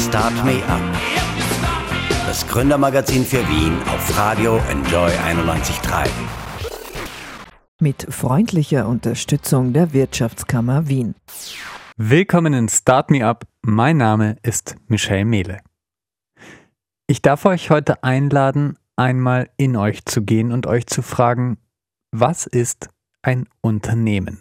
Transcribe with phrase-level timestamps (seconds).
[0.00, 0.80] Start Me Up.
[2.26, 6.08] Das Gründermagazin für Wien auf Radio Enjoy 91.3.
[7.80, 11.14] Mit freundlicher Unterstützung der Wirtschaftskammer Wien.
[11.98, 13.46] Willkommen in Start Me Up.
[13.60, 15.60] Mein Name ist Michelle Mehle.
[17.06, 21.58] Ich darf euch heute einladen, einmal in euch zu gehen und euch zu fragen,
[22.10, 22.88] was ist
[23.20, 24.40] ein Unternehmen?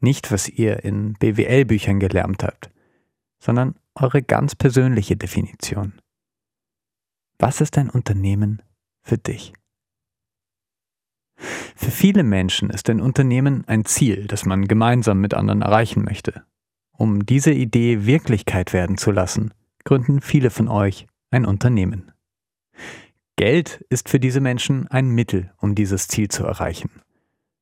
[0.00, 2.70] Nicht, was ihr in BWL-Büchern gelernt habt,
[3.38, 5.94] sondern eure ganz persönliche Definition.
[7.38, 8.62] Was ist ein Unternehmen
[9.02, 9.52] für dich?
[11.74, 16.44] Für viele Menschen ist ein Unternehmen ein Ziel, das man gemeinsam mit anderen erreichen möchte.
[16.92, 19.52] Um diese Idee Wirklichkeit werden zu lassen,
[19.84, 22.12] gründen viele von euch ein Unternehmen.
[23.36, 26.90] Geld ist für diese Menschen ein Mittel, um dieses Ziel zu erreichen.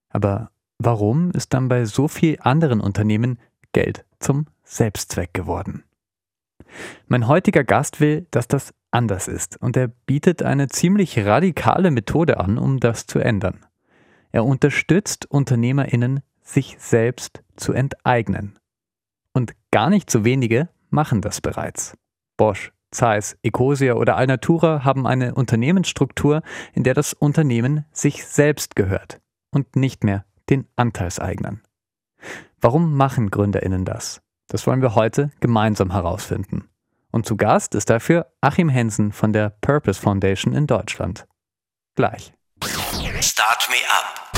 [0.09, 3.40] Aber warum ist dann bei so vielen anderen Unternehmen
[3.73, 5.82] Geld zum Selbstzweck geworden?
[7.06, 12.38] Mein heutiger Gast will, dass das anders ist und er bietet eine ziemlich radikale Methode
[12.38, 13.65] an, um das zu ändern.
[14.32, 18.59] Er unterstützt Unternehmerinnen, sich selbst zu enteignen.
[19.32, 21.96] Und gar nicht so wenige machen das bereits.
[22.37, 26.42] Bosch, Zeiss, Ecosia oder Alnatura haben eine Unternehmensstruktur,
[26.73, 29.20] in der das Unternehmen sich selbst gehört
[29.51, 31.60] und nicht mehr den Anteilseignern.
[32.60, 34.20] Warum machen Gründerinnen das?
[34.48, 36.68] Das wollen wir heute gemeinsam herausfinden.
[37.10, 41.26] Und zu Gast ist dafür Achim Hensen von der Purpose Foundation in Deutschland.
[41.95, 42.34] Gleich.
[43.20, 44.32] Start Me Up.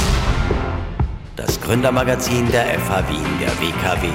[1.35, 4.09] Das Gründermagazin der FH Wien der WKW.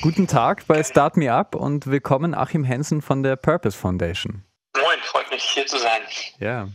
[0.00, 4.44] Guten Tag bei Start Me Up und willkommen Achim Hensen von der Purpose Foundation.
[4.74, 6.00] Moin, freut mich hier zu sein.
[6.38, 6.68] Ja.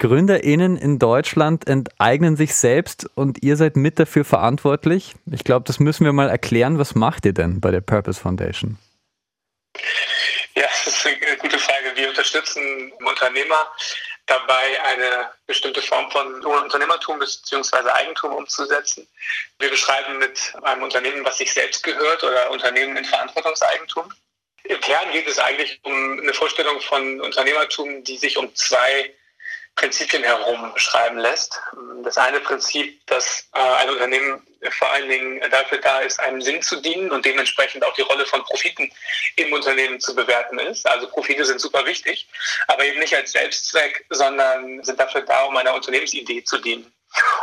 [0.00, 5.14] GründerInnen in Deutschland enteignen sich selbst und ihr seid mit dafür verantwortlich.
[5.30, 6.78] Ich glaube, das müssen wir mal erklären.
[6.78, 8.78] Was macht ihr denn bei der Purpose Foundation?
[10.54, 11.92] Ja, das ist eine gute Frage.
[11.94, 13.70] Wir unterstützen Unternehmer
[14.24, 17.90] dabei, eine bestimmte Form von Unternehmertum bzw.
[17.90, 19.06] Eigentum umzusetzen.
[19.58, 24.10] Wir beschreiben mit einem Unternehmen, was sich selbst gehört oder Unternehmen in Verantwortungseigentum.
[24.64, 29.12] Im Kern geht es eigentlich um eine Vorstellung von Unternehmertum, die sich um zwei
[29.76, 31.60] Prinzipien herum beschreiben lässt.
[32.02, 36.60] Das eine Prinzip, dass äh, ein Unternehmen vor allen Dingen dafür da ist, einem Sinn
[36.60, 38.92] zu dienen und dementsprechend auch die Rolle von Profiten
[39.36, 40.86] im Unternehmen zu bewerten ist.
[40.86, 42.28] Also Profite sind super wichtig,
[42.66, 46.92] aber eben nicht als Selbstzweck, sondern sind dafür da, um einer Unternehmensidee zu dienen.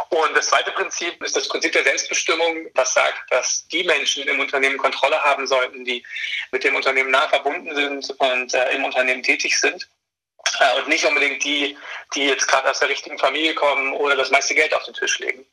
[0.09, 4.40] Und das zweite Prinzip ist das Prinzip der Selbstbestimmung, das sagt, dass die Menschen im
[4.40, 6.06] Unternehmen Kontrolle haben sollten, die
[6.52, 9.90] mit dem Unternehmen nah verbunden sind und äh, im Unternehmen tätig sind
[10.59, 11.78] äh, und nicht unbedingt die,
[12.13, 15.19] die jetzt gerade aus der richtigen Familie kommen oder das meiste Geld auf den Tisch
[15.19, 15.45] legen.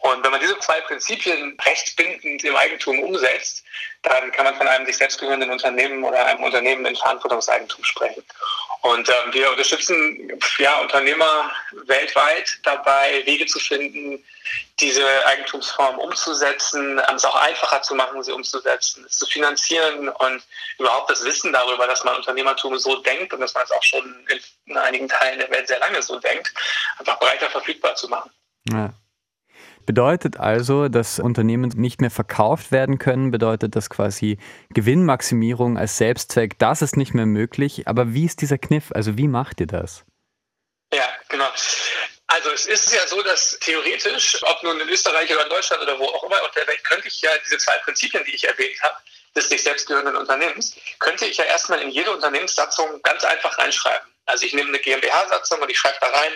[0.00, 3.64] Und wenn man diese zwei Prinzipien rechtsbindend im Eigentum umsetzt,
[4.02, 8.24] dann kann man von einem sich selbst gehörenden Unternehmen oder einem Unternehmen in Verantwortungseigentum sprechen.
[8.82, 11.50] Und ähm, wir unterstützen ja, Unternehmer
[11.86, 14.24] weltweit dabei, Wege zu finden,
[14.78, 20.42] diese Eigentumsform umzusetzen, ähm, es auch einfacher zu machen, sie umzusetzen, es zu finanzieren und
[20.78, 24.26] überhaupt das Wissen darüber, dass man Unternehmertum so denkt und dass man es auch schon
[24.66, 26.52] in einigen Teilen der Welt sehr lange so denkt,
[26.98, 28.30] einfach breiter verfügbar zu machen.
[28.70, 28.92] Ja.
[29.86, 34.38] Bedeutet also, dass Unternehmen nicht mehr verkauft werden können, bedeutet das quasi
[34.70, 37.86] Gewinnmaximierung als Selbstzweck, das ist nicht mehr möglich.
[37.86, 38.90] Aber wie ist dieser Kniff?
[38.92, 40.04] Also wie macht ihr das?
[40.92, 41.48] Ja, genau.
[42.26, 45.98] Also es ist ja so, dass theoretisch, ob nun in Österreich oder in Deutschland oder
[45.98, 48.82] wo auch immer auf der Welt, könnte ich ja diese zwei Prinzipien, die ich erwähnt
[48.82, 48.96] habe,
[49.36, 54.08] des sich selbst gehörenden Unternehmens, könnte ich ja erstmal in jede Unternehmenssatzung ganz einfach reinschreiben.
[54.24, 56.32] Also ich nehme eine GmbH-Satzung und ich schreibe da rein,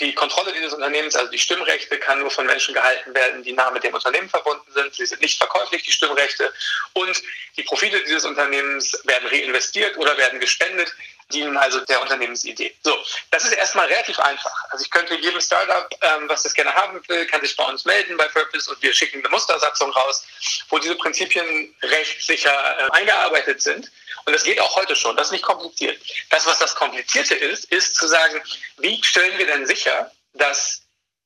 [0.00, 3.70] die Kontrolle dieses Unternehmens, also die Stimmrechte, kann nur von Menschen gehalten werden, die nah
[3.70, 4.94] mit dem Unternehmen verbunden sind.
[4.94, 6.52] Sie sind nicht verkäuflich, die Stimmrechte.
[6.94, 7.22] Und
[7.56, 10.94] die Profite dieses Unternehmens werden reinvestiert oder werden gespendet,
[11.32, 12.74] dienen also der Unternehmensidee.
[12.82, 12.96] So,
[13.30, 14.64] das ist erstmal relativ einfach.
[14.70, 17.84] Also ich könnte jedem Startup, ähm, was das gerne haben will, kann sich bei uns
[17.84, 20.24] melden bei Purpose und wir schicken eine Mustersatzung raus,
[20.70, 23.90] wo diese Prinzipien rechtssicher äh, eingearbeitet sind.
[24.30, 25.16] Und das geht auch heute schon.
[25.16, 26.00] Das ist nicht kompliziert.
[26.30, 28.40] Das, was das Komplizierte ist, ist zu sagen,
[28.78, 30.82] wie stellen wir denn sicher, dass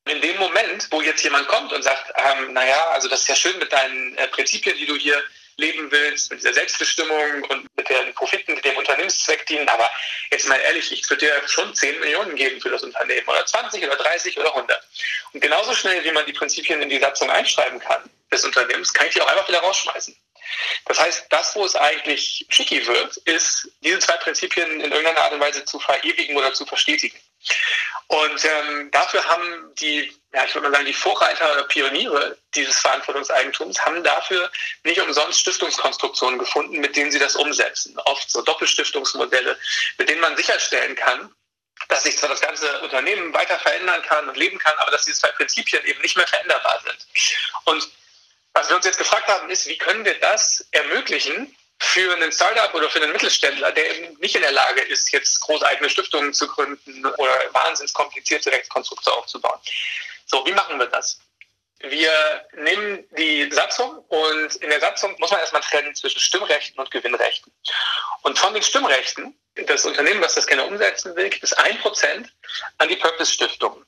[0.09, 3.35] in dem Moment, wo jetzt jemand kommt und sagt, ähm, naja, also das ist ja
[3.35, 5.23] schön mit deinen äh, Prinzipien, die du hier
[5.57, 9.69] leben willst, mit dieser Selbstbestimmung und mit den Profiten, die dem Unternehmenszweck dienen.
[9.69, 9.87] Aber
[10.31, 13.85] jetzt mal ehrlich, ich würde dir schon 10 Millionen geben für das Unternehmen oder 20
[13.85, 14.81] oder 30 oder 100.
[15.33, 19.05] Und genauso schnell, wie man die Prinzipien in die Satzung einschreiben kann des Unternehmens, kann
[19.05, 20.17] ich die auch einfach wieder rausschmeißen.
[20.85, 25.33] Das heißt, das, wo es eigentlich tricky wird, ist, diese zwei Prinzipien in irgendeiner Art
[25.33, 27.19] und Weise zu verewigen oder zu verstetigen.
[28.07, 32.77] Und ähm, dafür haben die ja, ich würde mal sagen, die Vorreiter oder Pioniere dieses
[32.79, 34.51] Verantwortungseigentums haben dafür
[34.83, 37.97] nicht umsonst Stiftungskonstruktionen gefunden, mit denen sie das umsetzen.
[37.99, 39.57] Oft so Doppelstiftungsmodelle,
[39.97, 41.33] mit denen man sicherstellen kann,
[41.87, 45.19] dass sich zwar das ganze Unternehmen weiter verändern kann und leben kann, aber dass diese
[45.19, 47.07] zwei Prinzipien eben nicht mehr veränderbar sind.
[47.63, 47.89] Und
[48.55, 52.73] was wir uns jetzt gefragt haben, ist, wie können wir das ermöglichen, für einen Startup
[52.73, 56.33] oder für einen Mittelständler, der eben nicht in der Lage ist, jetzt große eigene Stiftungen
[56.33, 59.59] zu gründen oder wahnsinnig komplizierte Rechtskonstrukte aufzubauen.
[60.25, 61.19] So, wie machen wir das?
[61.89, 66.89] Wir nehmen die Satzung und in der Satzung muss man erstmal trennen zwischen Stimmrechten und
[66.91, 67.51] Gewinnrechten.
[68.23, 69.37] Und von den Stimmrechten,
[69.67, 72.29] das Unternehmen, was das gerne umsetzen will, gibt es ein Prozent
[72.79, 73.85] an die Purpose-Stiftungen.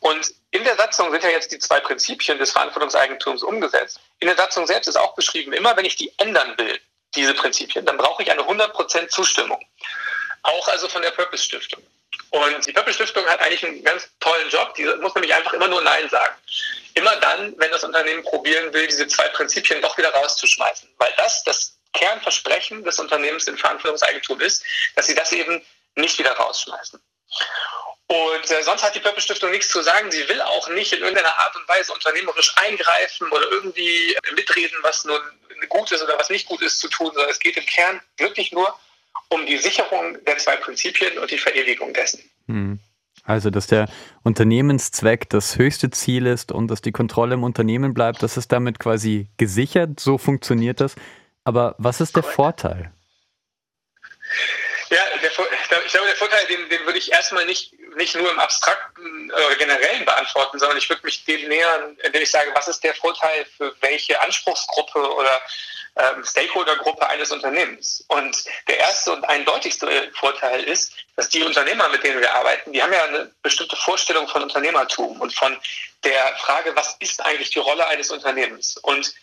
[0.00, 4.00] Und in der Satzung sind ja jetzt die zwei Prinzipien des Verantwortungseigentums umgesetzt.
[4.20, 6.80] In der Satzung selbst ist auch beschrieben, immer wenn ich die ändern will,
[7.14, 9.64] diese Prinzipien, dann brauche ich eine 100% Zustimmung.
[10.42, 11.82] Auch also von der Purpose Stiftung.
[12.30, 14.74] Und die Purpose Stiftung hat eigentlich einen ganz tollen Job.
[14.74, 16.34] Die muss nämlich einfach immer nur Nein sagen.
[16.94, 20.88] Immer dann, wenn das Unternehmen probieren will, diese zwei Prinzipien doch wieder rauszuschmeißen.
[20.98, 24.64] Weil das das Kernversprechen des Unternehmens im Verantwortungseigentum ist,
[24.96, 25.64] dass sie das eben
[25.94, 27.00] nicht wieder rausschmeißen.
[28.06, 30.10] Und äh, sonst hat die Purpose Stiftung nichts zu sagen.
[30.10, 35.04] Sie will auch nicht in irgendeiner Art und Weise unternehmerisch eingreifen oder irgendwie mitreden, was
[35.04, 35.20] nun
[35.68, 38.52] gut ist oder was nicht gut ist zu tun, sondern es geht im Kern wirklich
[38.52, 38.78] nur
[39.34, 42.20] um die Sicherung der zwei Prinzipien und die Verewigung dessen.
[42.46, 42.78] Hm.
[43.26, 43.88] Also, dass der
[44.22, 48.78] Unternehmenszweck das höchste Ziel ist und dass die Kontrolle im Unternehmen bleibt, das ist damit
[48.78, 50.94] quasi gesichert, so funktioniert das.
[51.42, 52.92] Aber was ist der Vorteil?
[54.90, 58.38] Ja, der, ich glaube, der Vorteil, den, den würde ich erstmal nicht, nicht nur im
[58.38, 62.84] Abstrakten oder Generellen beantworten, sondern ich würde mich dem nähern, indem ich sage, was ist
[62.84, 65.40] der Vorteil für welche Anspruchsgruppe oder
[65.96, 68.04] ähm, Stakeholdergruppe eines Unternehmens.
[68.08, 72.82] Und der erste und eindeutigste Vorteil ist, dass die Unternehmer, mit denen wir arbeiten, die
[72.82, 75.56] haben ja eine bestimmte Vorstellung von Unternehmertum und von
[76.02, 78.76] der Frage, was ist eigentlich die Rolle eines Unternehmens?
[78.78, 79.14] Und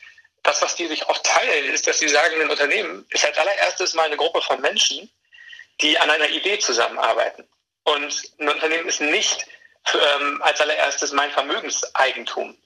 [0.43, 3.93] das, was die sich oft teilen, ist, dass sie sagen, ein Unternehmen ist als allererstes
[3.93, 5.09] mal eine Gruppe von Menschen,
[5.81, 7.47] die an einer Idee zusammenarbeiten.
[7.83, 9.45] Und ein Unternehmen ist nicht
[9.93, 12.57] ähm, als allererstes mein Vermögenseigentum.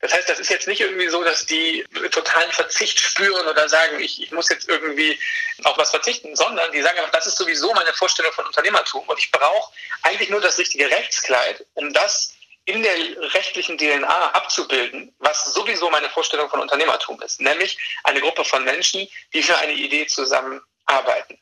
[0.00, 3.98] Das heißt, das ist jetzt nicht irgendwie so, dass die totalen Verzicht spüren oder sagen,
[3.98, 5.18] ich, ich muss jetzt irgendwie
[5.64, 9.18] auf was verzichten, sondern die sagen einfach, das ist sowieso meine Vorstellung von Unternehmertum und
[9.18, 9.72] ich brauche
[10.02, 12.34] eigentlich nur das richtige Rechtskleid, um das
[12.66, 12.94] in der
[13.34, 19.08] rechtlichen DNA abzubilden, was sowieso meine Vorstellung von Unternehmertum ist, nämlich eine Gruppe von Menschen,
[19.32, 21.40] die für eine Idee zusammenarbeiten.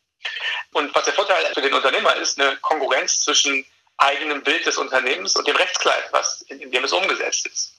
[0.72, 3.66] Und was der Vorteil für den Unternehmer ist, eine Konkurrenz zwischen
[3.98, 7.75] eigenem Bild des Unternehmens und dem Rechtskleid, was, in dem es umgesetzt ist.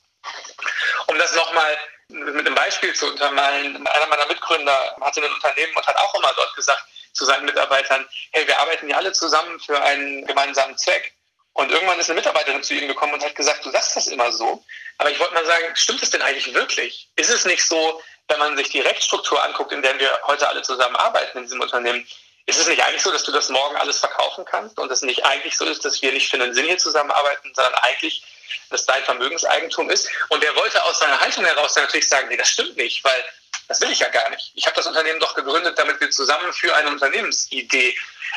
[1.07, 1.77] Um das nochmal
[2.09, 6.31] mit einem Beispiel zu untermalen, einer meiner Mitgründer hatte ein Unternehmen und hat auch immer
[6.35, 6.83] dort gesagt
[7.13, 11.13] zu seinen Mitarbeitern, hey, wir arbeiten ja alle zusammen für einen gemeinsamen Zweck.
[11.53, 14.31] Und irgendwann ist eine Mitarbeiterin zu ihm gekommen und hat gesagt, du sagst das immer
[14.31, 14.63] so,
[14.99, 17.09] aber ich wollte mal sagen, stimmt es denn eigentlich wirklich?
[17.15, 20.61] Ist es nicht so, wenn man sich die Rechtsstruktur anguckt, in der wir heute alle
[20.61, 22.07] zusammen arbeiten in diesem Unternehmen,
[22.45, 25.25] ist es nicht eigentlich so, dass du das morgen alles verkaufen kannst und es nicht
[25.25, 28.23] eigentlich so ist, dass wir nicht für einen Sinn hier zusammenarbeiten, sondern eigentlich
[28.69, 30.09] das dein Vermögenseigentum ist?
[30.29, 33.23] Und der wollte aus seiner Haltung heraus dann natürlich sagen, nee, das stimmt nicht, weil
[33.67, 34.51] das will ich ja gar nicht.
[34.55, 37.95] Ich habe das Unternehmen doch gegründet, damit wir zusammen für eine Unternehmensidee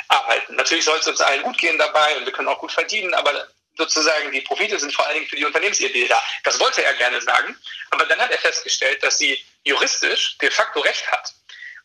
[0.08, 0.56] arbeiten.
[0.56, 3.48] Natürlich soll es uns allen gut gehen dabei und wir können auch gut verdienen, aber
[3.76, 6.22] sozusagen die Profite sind vor allen Dingen für die Unternehmensidee da.
[6.44, 7.56] Das wollte er gerne sagen,
[7.90, 11.32] aber dann hat er festgestellt, dass sie juristisch de facto recht hat.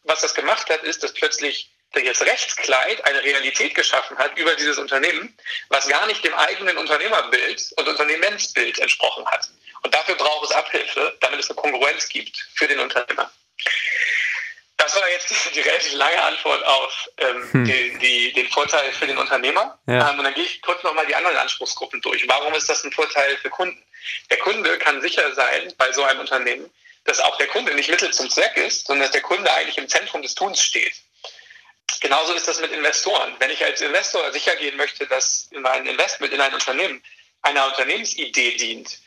[0.03, 1.69] Was das gemacht hat, ist, dass plötzlich
[2.03, 5.35] das Rechtskleid eine Realität geschaffen hat über dieses Unternehmen,
[5.69, 9.49] was gar nicht dem eigenen Unternehmerbild und Unternehmensbild entsprochen hat.
[9.83, 13.31] Und dafür braucht es Abhilfe, damit es eine Kongruenz gibt für den Unternehmer.
[14.77, 17.65] Das war jetzt die, relativ lange Antwort auf ähm, hm.
[17.65, 19.79] die, die, den Vorteil für den Unternehmer.
[19.87, 20.11] Ja.
[20.11, 22.27] Ähm, und dann gehe ich kurz nochmal die anderen Anspruchsgruppen durch.
[22.27, 23.81] Warum ist das ein Vorteil für Kunden?
[24.29, 26.69] Der Kunde kann sicher sein bei so einem Unternehmen,
[27.05, 29.87] dass auch der Kunde nicht Mittel zum Zweck ist, sondern dass der Kunde eigentlich im
[29.87, 30.93] Zentrum des Tuns steht.
[31.99, 33.35] Genauso ist das mit Investoren.
[33.39, 37.03] Wenn ich als Investor sicher gehen möchte, dass mein Investment in ein Unternehmen
[37.41, 38.99] einer Unternehmensidee dient,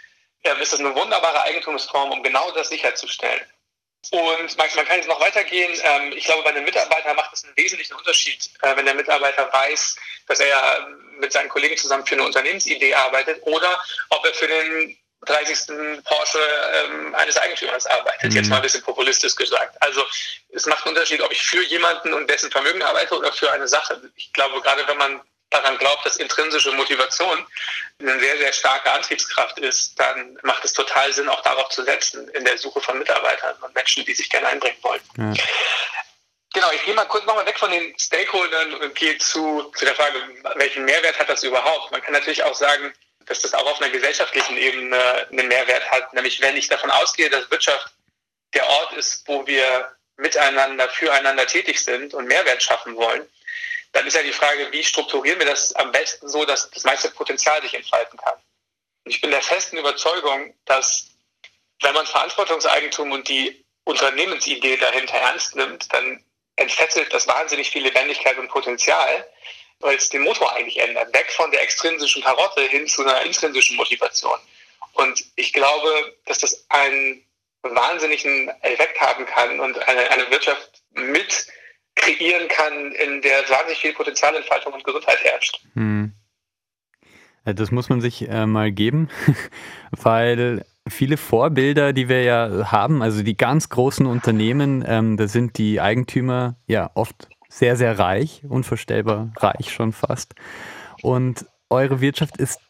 [0.60, 3.44] ist das eine wunderbare Eigentumsform, um genau das sicherzustellen.
[4.10, 5.78] Und man kann jetzt noch weitergehen.
[5.82, 9.52] Ähm, ich glaube, bei einem Mitarbeiter macht es einen wesentlichen Unterschied, äh, wenn der Mitarbeiter
[9.52, 9.96] weiß,
[10.28, 14.96] dass er mit seinen Kollegen zusammen für eine Unternehmensidee arbeitet oder ob er für den
[15.26, 16.02] 30.
[16.04, 16.38] Porsche
[16.74, 18.30] ähm, eines Eigentümers arbeitet.
[18.30, 18.36] Mhm.
[18.36, 19.76] Jetzt mal ein bisschen populistisch gesagt.
[19.82, 20.04] Also
[20.50, 23.68] es macht einen Unterschied, ob ich für jemanden und dessen Vermögen arbeite oder für eine
[23.68, 24.00] Sache.
[24.16, 25.20] Ich glaube, gerade wenn man
[25.50, 27.46] daran glaubt, dass intrinsische Motivation
[28.00, 32.28] eine sehr, sehr starke Antriebskraft ist, dann macht es total Sinn, auch darauf zu setzen,
[32.28, 35.00] in der Suche von Mitarbeitern und Menschen, die sich gerne einbringen wollen.
[35.16, 35.42] Ja.
[36.54, 39.94] Genau, ich gehe mal kurz nochmal weg von den Stakeholdern und gehe zu, zu der
[39.94, 40.18] Frage,
[40.56, 41.92] welchen Mehrwert hat das überhaupt?
[41.92, 42.92] Man kann natürlich auch sagen,
[43.28, 46.12] dass das auch auf einer gesellschaftlichen Ebene einen Mehrwert hat.
[46.14, 47.92] Nämlich wenn ich davon ausgehe, dass Wirtschaft
[48.54, 53.28] der Ort ist, wo wir miteinander, füreinander tätig sind und Mehrwert schaffen wollen,
[53.92, 57.10] dann ist ja die Frage, wie strukturieren wir das am besten so, dass das meiste
[57.10, 58.34] Potenzial sich entfalten kann.
[59.04, 61.10] Und ich bin der festen Überzeugung, dass
[61.82, 66.22] wenn man Verantwortungseigentum und die Unternehmensidee dahinter ernst nimmt, dann
[66.56, 69.26] entfesselt das wahnsinnig viel Lebendigkeit und Potenzial,
[69.80, 71.12] weil es den Motor eigentlich ändert.
[71.14, 74.38] Weg von der extrinsischen Karotte hin zu einer intrinsischen Motivation.
[74.94, 77.24] Und ich glaube, dass das einen
[77.62, 81.46] wahnsinnigen Effekt haben kann und eine, eine Wirtschaft mit
[81.94, 85.60] kreieren kann, in der wahnsinnig viel Potenzialentfaltung und Gesundheit herrscht.
[85.74, 86.12] Hm.
[87.44, 89.08] Das muss man sich äh, mal geben,
[89.90, 95.58] weil viele Vorbilder, die wir ja haben, also die ganz großen Unternehmen, ähm, da sind
[95.58, 97.28] die Eigentümer ja oft
[97.58, 100.34] sehr, sehr reich, unvorstellbar reich schon fast.
[101.02, 102.60] Und eure Wirtschaft ist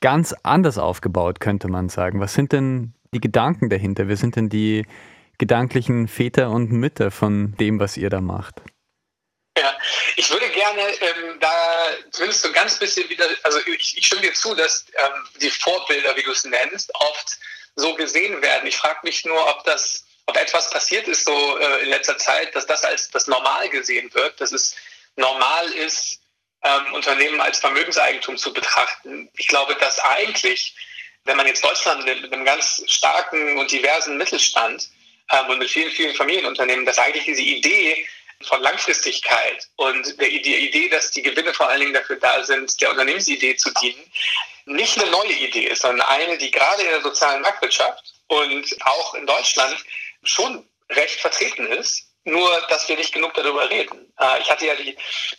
[0.00, 2.20] ganz anders aufgebaut, könnte man sagen.
[2.20, 4.08] Was sind denn die Gedanken dahinter?
[4.08, 4.84] Wer sind denn die
[5.38, 8.62] gedanklichen Väter und Mütter von dem, was ihr da macht?
[9.56, 9.72] Ja,
[10.16, 11.50] ich würde gerne ähm, da
[12.10, 15.50] zumindest so ein ganz bisschen wieder, also ich, ich stimme dir zu, dass ähm, die
[15.50, 17.38] Vorbilder, wie du es nennst, oft
[17.76, 18.66] so gesehen werden.
[18.66, 22.54] Ich frage mich nur, ob das, ob etwas passiert ist so äh, in letzter Zeit,
[22.54, 24.74] dass das als das normal gesehen wird, dass es
[25.16, 26.20] normal ist,
[26.62, 29.28] ähm, Unternehmen als Vermögenseigentum zu betrachten.
[29.36, 30.74] Ich glaube, dass eigentlich,
[31.24, 34.88] wenn man jetzt Deutschland nimmt, mit einem ganz starken und diversen Mittelstand
[35.32, 38.06] ähm, und mit vielen, vielen Familienunternehmen, dass eigentlich diese Idee
[38.42, 42.90] von Langfristigkeit und der Idee, dass die Gewinne vor allen Dingen dafür da sind, der
[42.90, 44.02] Unternehmensidee zu dienen,
[44.64, 49.14] nicht eine neue Idee ist, sondern eine, die gerade in der sozialen Marktwirtschaft und auch
[49.14, 49.76] in Deutschland
[50.22, 52.08] schon recht vertreten ist.
[52.24, 54.12] Nur, dass wir nicht genug darüber reden.
[54.20, 54.96] Äh, ich hatte ja die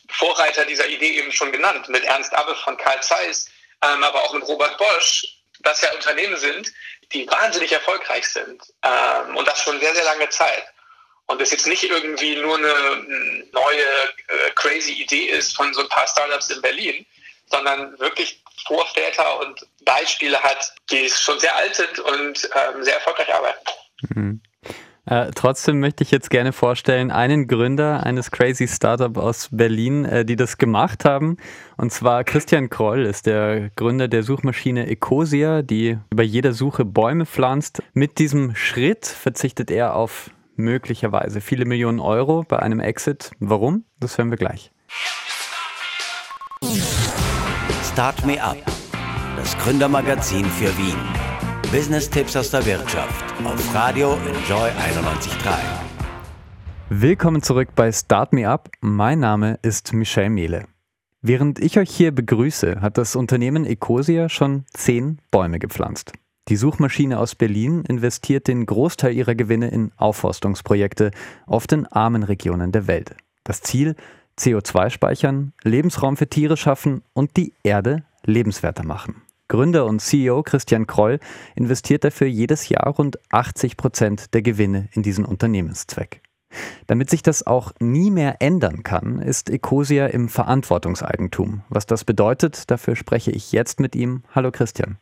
[0.10, 3.48] Vorreiter dieser Idee eben schon genannt, mit Ernst Abbe von Karl Zeiss,
[3.82, 5.26] ähm, aber auch mit Robert Bosch,
[5.62, 6.74] dass ja Unternehmen sind,
[7.14, 10.66] die wahnsinnig erfolgreich sind ähm, und das schon sehr, sehr lange Zeit.
[11.28, 13.86] Und das jetzt nicht irgendwie nur eine neue
[14.28, 17.06] äh, crazy Idee ist von so ein paar Startups in Berlin,
[17.46, 23.34] sondern wirklich Vorväter und Beispiele hat, die schon sehr alt sind und ähm, sehr erfolgreich
[23.34, 23.66] arbeiten.
[24.10, 24.42] Mhm.
[25.06, 30.24] Äh, trotzdem möchte ich jetzt gerne vorstellen, einen Gründer eines crazy Startup aus Berlin, äh,
[30.24, 31.38] die das gemacht haben.
[31.76, 37.26] Und zwar Christian Kroll ist der Gründer der Suchmaschine Ecosia, die über jede Suche Bäume
[37.26, 37.84] pflanzt.
[37.94, 43.32] Mit diesem Schritt verzichtet er auf möglicherweise viele Millionen Euro bei einem Exit.
[43.40, 43.84] Warum?
[44.00, 44.72] Das hören wir gleich.
[47.92, 48.58] Start Me Up,
[49.36, 51.23] das Gründermagazin für Wien.
[51.74, 55.58] Business-Tipps aus der Wirtschaft auf Radio Enjoy 91.3.
[56.92, 58.70] Willkommen zurück bei Start Me Up.
[58.80, 60.66] Mein Name ist Michel Mehle.
[61.24, 66.14] Während ich euch hier begrüße, hat das Unternehmen Ecosia schon zehn Bäume gepflanzt.
[66.48, 71.10] Die Suchmaschine aus Berlin investiert den Großteil ihrer Gewinne in Aufforstungsprojekte,
[71.48, 73.16] oft in armen Regionen der Welt.
[73.44, 73.96] Das Ziel?
[74.38, 79.23] CO2 speichern, Lebensraum für Tiere schaffen und die Erde lebenswerter machen.
[79.54, 81.20] Gründer und CEO Christian Kroll
[81.54, 86.24] investiert dafür jedes Jahr rund 80 Prozent der Gewinne in diesen Unternehmenszweck.
[86.88, 91.62] Damit sich das auch nie mehr ändern kann, ist Ecosia im Verantwortungseigentum.
[91.70, 94.24] Was das bedeutet, dafür spreche ich jetzt mit ihm.
[94.34, 94.98] Hallo Christian.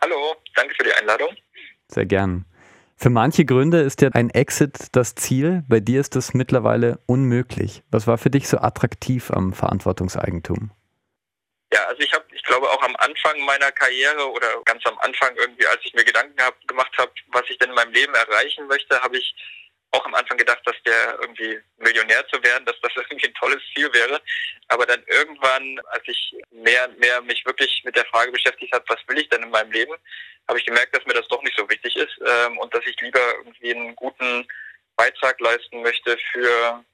[0.00, 0.36] Hallo.
[0.54, 1.30] Danke für die Einladung.
[1.88, 2.44] Sehr gern.
[2.94, 5.64] Für manche Gründe ist ja ein Exit das Ziel.
[5.66, 7.82] Bei dir ist das mittlerweile unmöglich.
[7.90, 10.70] Was war für dich so attraktiv am Verantwortungseigentum?
[11.72, 15.34] Ja, also ich habe, ich glaube auch am Anfang meiner Karriere oder ganz am Anfang
[15.36, 18.66] irgendwie, als ich mir Gedanken hab, gemacht habe, was ich denn in meinem Leben erreichen
[18.68, 19.34] möchte, habe ich
[19.90, 23.62] auch am Anfang gedacht, dass der irgendwie Millionär zu werden, dass das irgendwie ein tolles
[23.74, 24.20] Ziel wäre.
[24.68, 28.84] Aber dann irgendwann, als ich mehr und mehr mich wirklich mit der Frage beschäftigt habe,
[28.88, 29.94] was will ich denn in meinem Leben,
[30.48, 33.00] habe ich gemerkt, dass mir das doch nicht so wichtig ist ähm, und dass ich
[33.00, 34.46] lieber irgendwie einen guten
[34.96, 36.84] Beitrag leisten möchte für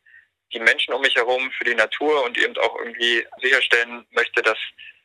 [0.52, 4.58] die Menschen um mich herum, für die Natur und eben auch irgendwie sicherstellen möchte, dass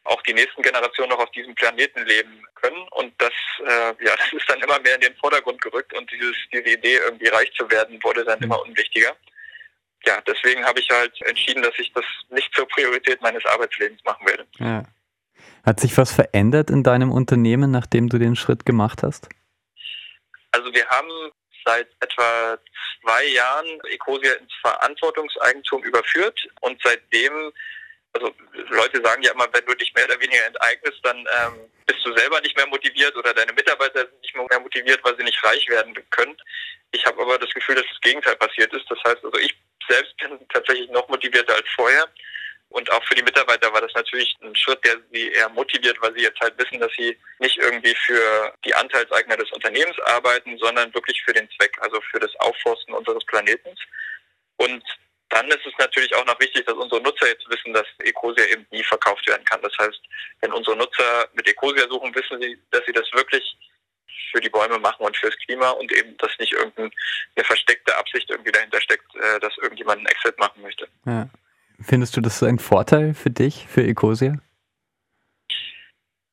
[0.07, 2.87] auch die nächsten Generationen noch auf diesem Planeten leben können.
[2.91, 3.33] Und das,
[3.65, 6.97] äh, ja, das ist dann immer mehr in den Vordergrund gerückt und dieses, diese Idee,
[6.97, 9.15] irgendwie reich zu werden, wurde dann immer unwichtiger.
[10.05, 14.25] Ja, deswegen habe ich halt entschieden, dass ich das nicht zur Priorität meines Arbeitslebens machen
[14.25, 14.45] werde.
[14.59, 14.83] Ja.
[15.65, 19.27] Hat sich was verändert in deinem Unternehmen, nachdem du den Schritt gemacht hast?
[20.51, 21.31] Also wir haben
[21.67, 22.57] seit etwa
[23.01, 27.51] zwei Jahren Ecosia ins Verantwortungseigentum überführt und seitdem
[28.13, 28.33] also
[28.69, 32.15] Leute sagen ja immer, wenn du dich mehr oder weniger enteignest, dann ähm, bist du
[32.17, 35.67] selber nicht mehr motiviert oder deine Mitarbeiter sind nicht mehr motiviert, weil sie nicht reich
[35.69, 36.35] werden können.
[36.91, 38.85] Ich habe aber das Gefühl, dass das Gegenteil passiert ist.
[38.89, 39.55] Das heißt also, ich
[39.87, 42.07] selbst bin tatsächlich noch motivierter als vorher,
[42.69, 46.13] Und auch für die Mitarbeiter war das natürlich ein Schritt, der sie eher motiviert, weil
[46.13, 50.93] sie jetzt halt wissen, dass sie nicht irgendwie für die Anteilseigner des Unternehmens arbeiten, sondern
[50.93, 53.73] wirklich für den Zweck, also für das Aufforsten unseres Planeten.
[54.57, 54.83] Und
[55.29, 58.65] dann ist es natürlich auch noch wichtig, dass unsere Nutzer jetzt wissen, dass Ecosia eben
[58.71, 59.61] nie verkauft werden kann.
[59.61, 60.01] Das heißt,
[60.41, 63.57] wenn unsere Nutzer mit Ecosia suchen, wissen sie, dass sie das wirklich
[64.31, 66.91] für die Bäume machen und fürs Klima und eben, dass nicht irgendeine
[67.43, 70.87] versteckte Absicht irgendwie dahinter steckt, äh, dass irgendjemand einen Exit machen möchte.
[71.05, 71.29] Ja.
[71.79, 74.39] Findest du das ein Vorteil für dich, für Ecosia?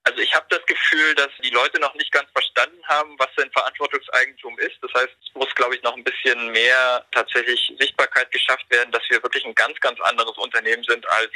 [0.04, 3.50] Also ich habe das Gefühl, dass die Leute noch nicht ganz verstanden haben, was denn
[3.52, 4.76] Verantwortungseigentum ist.
[4.82, 9.02] Das heißt, es muss, glaube ich, noch ein bisschen mehr tatsächlich Sichtbarkeit geschafft werden, dass
[9.08, 11.32] wir wirklich ein ganz, ganz anderes Unternehmen sind als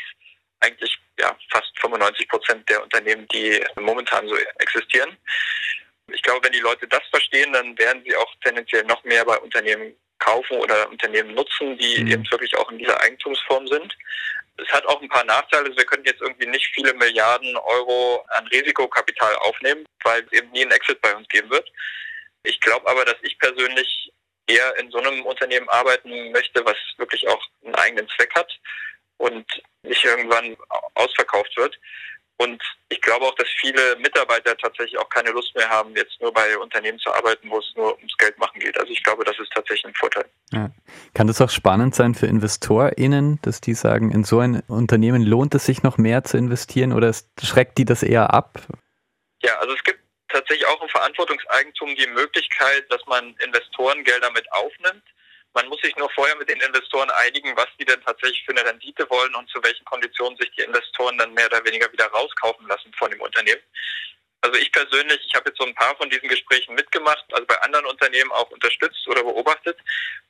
[0.61, 5.17] eigentlich ja, fast 95 Prozent der Unternehmen, die momentan so existieren.
[6.13, 9.39] Ich glaube, wenn die Leute das verstehen, dann werden sie auch tendenziell noch mehr bei
[9.39, 12.11] Unternehmen kaufen oder Unternehmen nutzen, die mhm.
[12.11, 13.97] eben wirklich auch in dieser Eigentumsform sind.
[14.57, 15.75] Es hat auch ein paar Nachteile.
[15.77, 20.63] Wir können jetzt irgendwie nicht viele Milliarden Euro an Risikokapital aufnehmen, weil es eben nie
[20.63, 21.71] einen Exit bei uns geben wird.
[22.43, 24.13] Ich glaube aber, dass ich persönlich
[24.49, 28.51] eher in so einem Unternehmen arbeiten möchte, was wirklich auch einen eigenen Zweck hat
[29.19, 29.47] und
[29.83, 30.57] nicht irgendwann
[30.95, 31.79] ausverkauft wird.
[32.39, 36.33] Und ich glaube auch, dass viele Mitarbeiter tatsächlich auch keine Lust mehr haben, jetzt nur
[36.33, 38.79] bei Unternehmen zu arbeiten, wo es nur ums Geld machen geht.
[38.79, 40.25] Also ich glaube, das ist tatsächlich ein Vorteil.
[40.53, 40.71] Ja.
[41.15, 45.55] Kann das auch spannend sein für InvestorInnen, dass die sagen, in so ein Unternehmen lohnt
[45.57, 48.61] es sich noch mehr zu investieren oder schreckt die das eher ab?
[49.43, 55.03] Ja, also es gibt tatsächlich auch im Verantwortungseigentum die Möglichkeit, dass man Investorengelder mit aufnimmt.
[55.55, 58.65] Man muss sich nur vorher mit den Investoren einigen, was die denn tatsächlich für eine
[58.65, 62.67] Rendite wollen und zu welchen Konditionen sich die Investoren dann mehr oder weniger wieder rauskaufen
[62.69, 63.63] lassen von dem Unternehmen.
[64.41, 67.61] Also ich persönlich, ich habe jetzt so ein paar von diesen Gesprächen mitgemacht, also bei
[67.63, 69.77] anderen Unternehmen auch unterstützt oder beobachtet.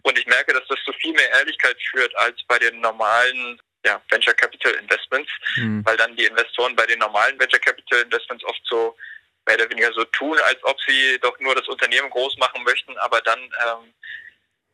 [0.02, 4.00] Und ich merke, dass das zu viel mehr Ehrlichkeit führt als bei den normalen ja,
[4.10, 5.84] Venture Capital Investments, mhm.
[5.84, 8.96] weil dann die Investoren bei den normalen Venture Capital Investments oft so
[9.46, 12.96] mehr oder weniger so tun, als ob sie doch nur das Unternehmen groß machen möchten,
[12.98, 13.92] aber dann ähm,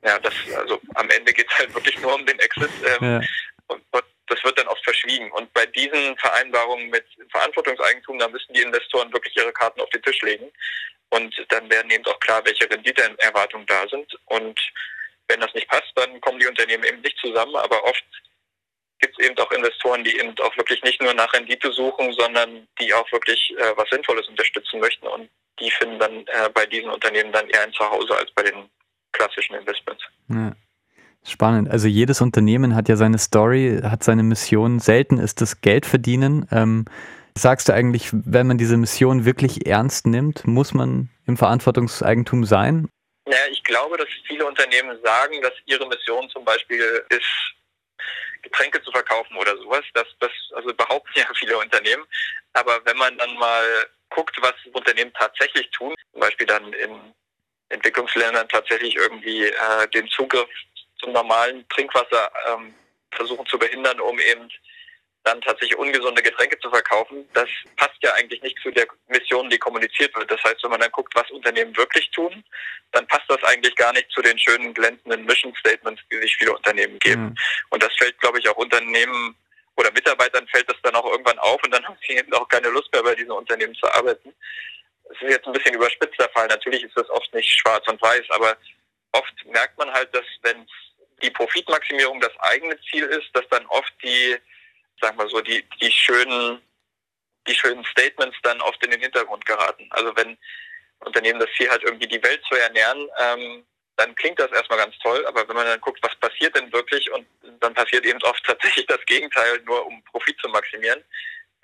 [0.05, 2.71] ja, das, also am Ende geht es halt wirklich nur um den Exit.
[3.01, 3.21] Ähm, ja.
[3.69, 3.83] und,
[4.27, 5.31] das wird dann oft verschwiegen.
[5.33, 10.03] Und bei diesen Vereinbarungen mit Verantwortungseigentum, da müssen die Investoren wirklich ihre Karten auf den
[10.03, 10.51] Tisch legen.
[11.11, 14.19] Und dann werden eben auch klar, welche Renditeerwartungen da sind.
[14.27, 14.59] Und
[15.29, 17.55] wenn das nicht passt, dann kommen die Unternehmen eben nicht zusammen.
[17.57, 18.05] Aber oft
[18.99, 22.67] gibt es eben auch Investoren, die eben auch wirklich nicht nur nach Rendite suchen, sondern
[22.81, 25.07] die auch wirklich äh, was Sinnvolles unterstützen möchten.
[25.07, 25.29] Und
[25.61, 28.71] die finden dann äh, bei diesen Unternehmen dann eher ein Zuhause als bei den
[29.15, 30.03] klassischen Investments.
[30.29, 30.53] Ja.
[31.27, 31.71] Spannend.
[31.71, 34.79] Also jedes Unternehmen hat ja seine Story, hat seine Mission.
[34.79, 36.47] Selten ist das Geld verdienen.
[36.53, 36.85] Ähm,
[37.35, 42.89] sagst du eigentlich, wenn man diese Mission wirklich ernst nimmt, muss man im Verantwortungseigentum sein?
[43.27, 47.55] Ja, ich glaube, dass viele Unternehmen sagen, dass ihre Mission zum Beispiel ist,
[48.43, 49.83] Getränke zu verkaufen oder sowas.
[49.95, 52.05] Das, das also behaupten ja viele Unternehmen.
[52.53, 53.65] Aber wenn man dann mal
[54.11, 57.15] guckt, was Unternehmen tatsächlich tun, zum Beispiel dann in
[57.75, 60.49] Entwicklungsländern tatsächlich irgendwie äh, den Zugriff
[61.01, 62.75] zum normalen Trinkwasser ähm,
[63.13, 64.49] versuchen zu behindern, um eben
[65.25, 67.27] dann tatsächlich ungesunde Getränke zu verkaufen.
[67.33, 70.31] Das passt ja eigentlich nicht zu der Mission, die kommuniziert wird.
[70.31, 72.45] Das heißt, wenn man dann guckt, was Unternehmen wirklich tun,
[72.93, 76.53] dann passt das eigentlich gar nicht zu den schönen glänzenden Mission Statements, die sich viele
[76.53, 77.23] Unternehmen geben.
[77.23, 77.37] Mhm.
[77.71, 79.35] Und das fällt, glaube ich, auch Unternehmen
[79.77, 82.69] oder Mitarbeitern fällt das dann auch irgendwann auf und dann haben sie eben auch keine
[82.69, 84.33] Lust mehr bei diesen Unternehmen zu arbeiten
[85.11, 86.47] es ist jetzt ein bisschen überspitzt der Fall.
[86.49, 88.57] Natürlich ist das oft nicht schwarz und weiß, aber
[89.13, 90.67] oft merkt man halt, dass wenn
[91.23, 94.37] die Profitmaximierung das eigene Ziel ist, dass dann oft die,
[95.01, 96.61] sagen wir so, die, die schönen,
[97.47, 99.87] die schönen Statements dann oft in den Hintergrund geraten.
[99.91, 100.37] Also wenn
[101.01, 104.99] Unternehmen das Ziel hat, irgendwie die Welt zu ernähren, ähm, dann klingt das erstmal ganz
[104.99, 107.27] toll, aber wenn man dann guckt, was passiert denn wirklich und
[107.61, 111.05] dann passiert eben oft tatsächlich das Gegenteil, nur um Profit zu maximieren,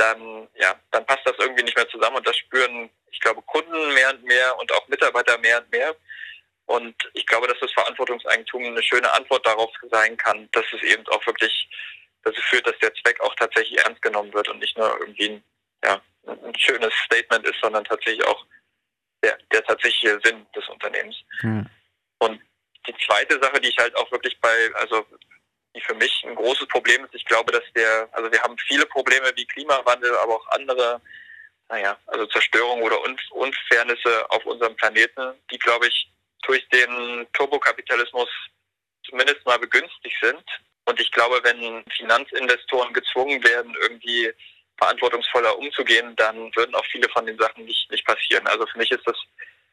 [0.01, 3.95] dann, ja, dann passt das irgendwie nicht mehr zusammen und das spüren, ich glaube, Kunden
[3.95, 5.95] mehr und mehr und auch Mitarbeiter mehr und mehr.
[6.67, 11.07] Und ich glaube, dass das Verantwortungseigentum eine schöne Antwort darauf sein kann, dass es eben
[11.09, 11.69] auch wirklich
[12.23, 15.45] dazu führt, dass der Zweck auch tatsächlich ernst genommen wird und nicht nur irgendwie ein,
[15.85, 18.47] ja, ein schönes Statement ist, sondern tatsächlich auch
[19.23, 21.17] der, der tatsächliche Sinn des Unternehmens.
[21.43, 21.67] Mhm.
[22.19, 22.41] Und
[22.87, 25.05] die zweite Sache, die ich halt auch wirklich bei, also
[25.75, 27.15] die für mich ein großes Problem ist.
[27.15, 31.01] Ich glaube, dass der, also wir haben viele Probleme wie Klimawandel, aber auch andere,
[31.69, 32.99] naja, also Zerstörung oder
[33.31, 36.11] Unfairnisse auf unserem Planeten, die, glaube ich,
[36.43, 38.29] durch den Turbokapitalismus
[39.05, 40.45] zumindest mal begünstigt sind.
[40.87, 44.33] Und ich glaube, wenn Finanzinvestoren gezwungen werden, irgendwie
[44.79, 48.47] verantwortungsvoller umzugehen, dann würden auch viele von den Sachen nicht, nicht passieren.
[48.47, 49.17] Also für mich ist das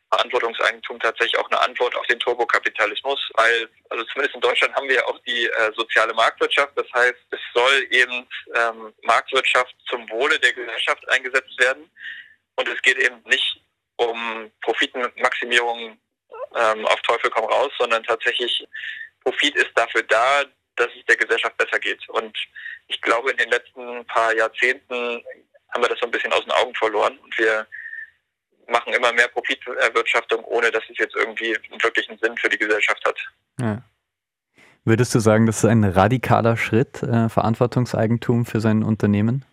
[0.09, 4.95] Verantwortungseigentum tatsächlich auch eine Antwort auf den Turbokapitalismus, weil, also zumindest in Deutschland haben wir
[4.95, 6.71] ja auch die äh, soziale Marktwirtschaft.
[6.75, 11.89] Das heißt, es soll eben ähm, Marktwirtschaft zum Wohle der Gesellschaft eingesetzt werden.
[12.55, 13.61] Und es geht eben nicht
[13.97, 15.97] um Profitmaximierung
[16.55, 18.65] ähm, auf Teufel komm raus, sondern tatsächlich
[19.23, 20.43] Profit ist dafür da,
[20.77, 22.07] dass es der Gesellschaft besser geht.
[22.09, 22.37] Und
[22.87, 25.23] ich glaube, in den letzten paar Jahrzehnten
[25.73, 27.67] haben wir das so ein bisschen aus den Augen verloren und wir
[28.67, 33.03] machen immer mehr Profiterwirtschaftung, ohne dass es jetzt irgendwie einen wirklichen Sinn für die Gesellschaft
[33.05, 33.17] hat.
[33.59, 33.81] Ja.
[34.85, 39.45] Würdest du sagen, das ist ein radikaler Schritt, äh, Verantwortungseigentum für sein Unternehmen?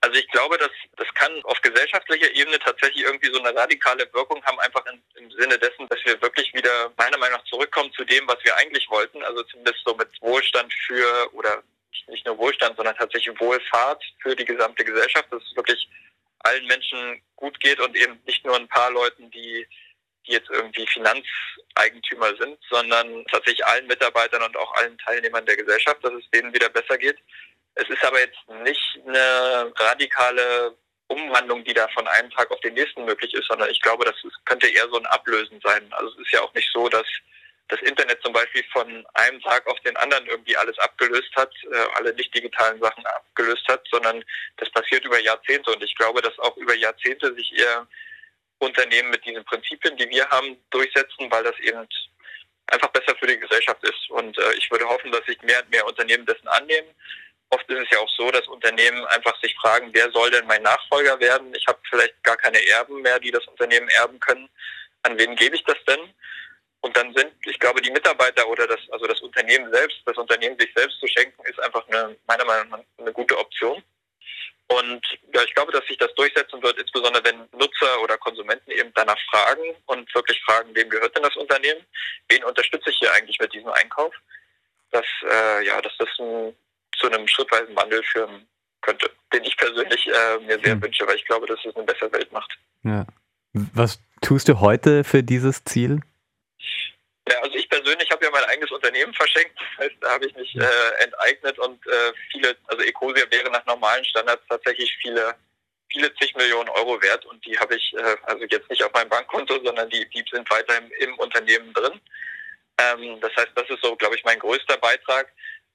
[0.00, 4.44] Also ich glaube, dass das kann auf gesellschaftlicher Ebene tatsächlich irgendwie so eine radikale Wirkung
[4.44, 8.04] haben, einfach in, im Sinne dessen, dass wir wirklich wieder meiner Meinung nach zurückkommen zu
[8.04, 9.22] dem, was wir eigentlich wollten.
[9.24, 11.62] Also zumindest so mit Wohlstand für oder
[12.08, 15.88] nicht nur Wohlstand, sondern tatsächlich Wohlfahrt für die gesamte Gesellschaft, dass es wirklich
[16.40, 19.66] allen Menschen gut geht und eben nicht nur ein paar Leuten, die,
[20.26, 26.02] die jetzt irgendwie Finanzeigentümer sind, sondern tatsächlich allen Mitarbeitern und auch allen Teilnehmern der Gesellschaft,
[26.04, 27.18] dass es denen wieder besser geht.
[27.74, 30.76] Es ist aber jetzt nicht eine radikale
[31.08, 34.16] Umwandlung, die da von einem Tag auf den nächsten möglich ist, sondern ich glaube, das
[34.44, 35.86] könnte eher so ein Ablösen sein.
[35.92, 37.06] Also es ist ja auch nicht so, dass
[37.68, 41.76] das Internet zum Beispiel von einem Tag auf den anderen irgendwie alles abgelöst hat, äh,
[41.96, 44.24] alle nicht digitalen Sachen abgelöst hat, sondern
[44.56, 45.70] das passiert über Jahrzehnte.
[45.72, 47.86] Und ich glaube, dass auch über Jahrzehnte sich eher
[48.58, 51.86] Unternehmen mit diesen Prinzipien, die wir haben, durchsetzen, weil das eben
[52.68, 54.10] einfach besser für die Gesellschaft ist.
[54.10, 56.94] Und äh, ich würde hoffen, dass sich mehr und mehr Unternehmen dessen annehmen
[57.50, 60.62] Oft ist es ja auch so, dass Unternehmen einfach sich fragen, wer soll denn mein
[60.62, 61.54] Nachfolger werden?
[61.54, 64.48] Ich habe vielleicht gar keine Erben mehr, die das Unternehmen erben können.
[65.02, 66.12] An wen gebe ich das denn?
[66.80, 70.58] Und dann sind, ich glaube, die Mitarbeiter oder das, also das Unternehmen selbst, das Unternehmen
[70.58, 73.82] sich selbst zu schenken, ist einfach eine, meiner Meinung nach eine gute Option.
[74.68, 75.00] Und
[75.34, 79.18] ja, ich glaube, dass sich das durchsetzen wird, insbesondere wenn Nutzer oder Konsumenten eben danach
[79.30, 81.80] fragen und wirklich fragen, wem gehört denn das Unternehmen?
[82.28, 84.14] Wen unterstütze ich hier eigentlich mit diesem Einkauf?
[84.90, 86.54] Dass, äh, ja, dass das ein
[86.98, 88.46] zu einem schrittweisen Wandel führen
[88.80, 90.82] könnte, den ich persönlich äh, mir sehr hm.
[90.82, 92.58] wünsche, weil ich glaube, dass es eine bessere Welt macht.
[92.84, 93.06] Ja.
[93.52, 96.00] Was tust du heute für dieses Ziel?
[97.28, 99.58] Ja, also ich persönlich habe ja mein eigenes Unternehmen verschenkt.
[99.58, 103.64] Das heißt, da habe ich mich äh, enteignet und äh, viele, also Ecosia wäre nach
[103.66, 105.34] normalen Standards tatsächlich viele,
[105.90, 109.10] viele zig Millionen Euro wert und die habe ich äh, also jetzt nicht auf meinem
[109.10, 112.00] Bankkonto, sondern die, die sind weiterhin im Unternehmen drin.
[112.78, 115.30] Ähm, das heißt, das ist so, glaube ich, mein größter Beitrag.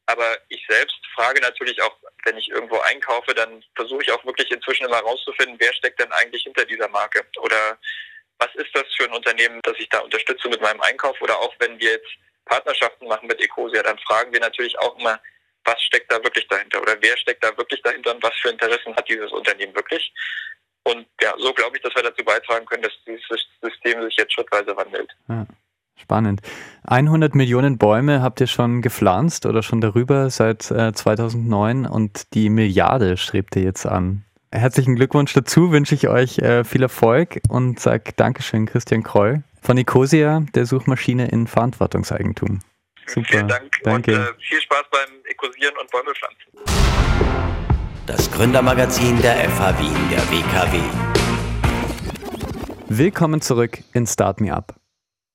[0.05, 4.51] Aber ich selbst frage natürlich auch, wenn ich irgendwo einkaufe, dann versuche ich auch wirklich
[4.51, 7.25] inzwischen immer herauszufinden, wer steckt denn eigentlich hinter dieser Marke?
[7.39, 7.77] Oder
[8.39, 11.19] was ist das für ein Unternehmen, das ich da unterstütze mit meinem Einkauf?
[11.21, 12.09] Oder auch wenn wir jetzt
[12.45, 15.19] Partnerschaften machen mit Ecosia, dann fragen wir natürlich auch immer,
[15.65, 16.81] was steckt da wirklich dahinter?
[16.81, 20.13] Oder wer steckt da wirklich dahinter und was für Interessen hat dieses Unternehmen wirklich?
[20.83, 23.23] Und ja, so glaube ich, dass wir dazu beitragen können, dass dieses
[23.61, 25.09] System sich jetzt schrittweise wandelt.
[25.95, 26.41] Spannend.
[26.85, 32.49] 100 Millionen Bäume habt ihr schon gepflanzt oder schon darüber seit äh, 2009 und die
[32.49, 34.25] Milliarde strebt ihr jetzt an.
[34.55, 39.79] Herzlichen Glückwunsch dazu, wünsche ich euch äh, viel Erfolg und sage Dankeschön, Christian Kroll von
[39.79, 42.59] Ecosia, der Suchmaschine in Verantwortungseigentum.
[43.07, 43.27] Super.
[43.29, 44.11] Vielen Dank Danke.
[44.13, 46.51] und äh, viel Spaß beim Ecosieren und Bäume pflanzen.
[48.05, 50.79] Das Gründermagazin der FH Wien, der WKW.
[52.89, 54.75] Willkommen zurück in Start Me Up.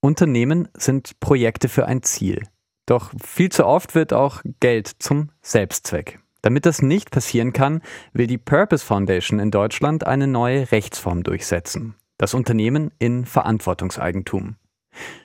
[0.00, 2.44] Unternehmen sind Projekte für ein Ziel.
[2.86, 6.20] Doch viel zu oft wird auch Geld zum Selbstzweck.
[6.48, 7.82] Damit das nicht passieren kann,
[8.14, 11.94] will die Purpose Foundation in Deutschland eine neue Rechtsform durchsetzen.
[12.16, 14.56] Das Unternehmen in Verantwortungseigentum.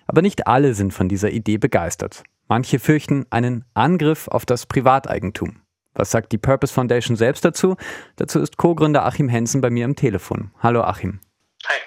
[0.05, 2.23] Aber nicht alle sind von dieser Idee begeistert.
[2.49, 5.62] Manche fürchten einen Angriff auf das Privateigentum.
[5.93, 7.77] Was sagt die Purpose Foundation selbst dazu?
[8.17, 10.51] Dazu ist Co-Gründer Achim Hensen bei mir am Telefon.
[10.59, 11.21] Hallo Achim.
[11.65, 11.77] Hi.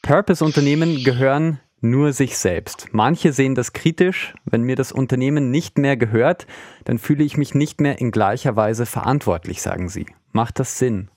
[0.00, 2.88] Purpose-Unternehmen gehören nur sich selbst.
[2.92, 4.34] Manche sehen das kritisch.
[4.44, 6.46] Wenn mir das Unternehmen nicht mehr gehört,
[6.84, 10.06] dann fühle ich mich nicht mehr in gleicher Weise verantwortlich, sagen sie.
[10.32, 11.10] Macht das Sinn?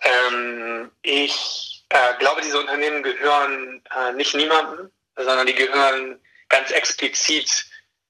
[0.00, 7.66] Ähm, ich äh, glaube, diese Unternehmen gehören äh, nicht niemandem, sondern die gehören ganz explizit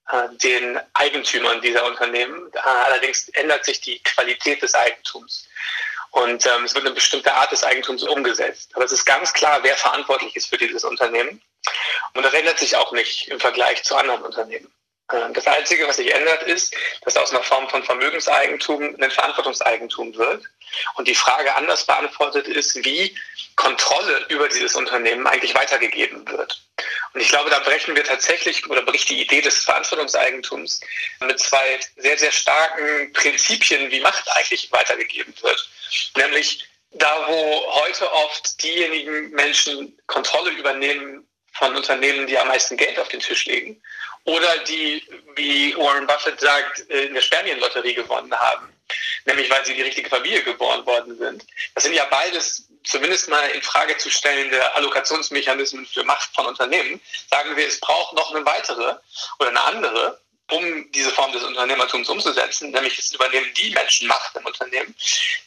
[0.09, 2.51] äh, den Eigentümern dieser Unternehmen.
[2.53, 5.47] Äh, allerdings ändert sich die Qualität des Eigentums.
[6.11, 8.71] Und ähm, es wird eine bestimmte Art des Eigentums umgesetzt.
[8.75, 11.41] Aber es ist ganz klar, wer verantwortlich ist für dieses Unternehmen.
[12.13, 14.71] Und das ändert sich auch nicht im Vergleich zu anderen Unternehmen.
[15.11, 20.15] Ähm, das Einzige, was sich ändert, ist, dass aus einer Form von Vermögenseigentum ein Verantwortungseigentum
[20.15, 20.43] wird.
[20.95, 23.17] Und die Frage anders beantwortet ist, wie
[23.55, 26.61] Kontrolle über dieses Unternehmen eigentlich weitergegeben wird.
[27.17, 30.81] Und ich glaube, da brechen wir tatsächlich oder bricht die Idee des Verantwortungseigentums
[31.21, 35.69] mit zwei sehr, sehr starken Prinzipien, wie Macht eigentlich weitergegeben wird.
[36.15, 42.99] Nämlich da, wo heute oft diejenigen Menschen Kontrolle übernehmen von Unternehmen, die am meisten Geld
[42.99, 43.81] auf den Tisch legen,
[44.25, 45.03] oder die,
[45.35, 48.71] wie Warren Buffett sagt, in der Spermienlotterie gewonnen haben,
[49.25, 51.45] nämlich weil sie die richtige Familie geboren worden sind.
[51.75, 57.01] Das sind ja beides zumindest mal in Frage zu stellende Allokationsmechanismen für Macht von Unternehmen.
[57.29, 58.95] Sagen wir, es braucht noch eine weitere
[59.39, 60.19] oder eine andere,
[60.49, 64.95] um diese Form des Unternehmertums umzusetzen, nämlich es übernehmen die Menschen Macht im Unternehmen,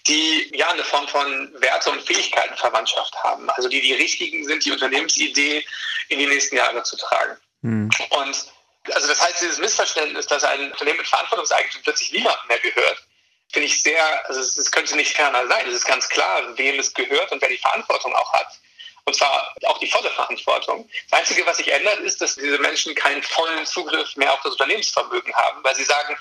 [0.07, 4.73] die ja eine Form von Werte- und Fähigkeitenverwandtschaft haben, also die die richtigen sind, die
[4.73, 5.65] Unternehmensidee
[6.09, 7.39] in die nächsten Jahre zu tragen.
[7.63, 7.91] Mhm.
[8.11, 8.47] Und
[8.93, 13.03] also das heißt, dieses Missverständnis, dass ein Unternehmen mit Verantwortungseigentum plötzlich niemandem mehr gehört,
[13.53, 15.69] finde ich sehr, also es könnte nicht ferner sein.
[15.69, 18.49] Es ist ganz klar, wem es gehört und wer die Verantwortung auch hat.
[19.05, 20.89] Und zwar auch die volle Verantwortung.
[21.11, 24.53] Das Einzige, was sich ändert, ist, dass diese Menschen keinen vollen Zugriff mehr auf das
[24.53, 26.17] Unternehmensvermögen haben, weil sie sagen,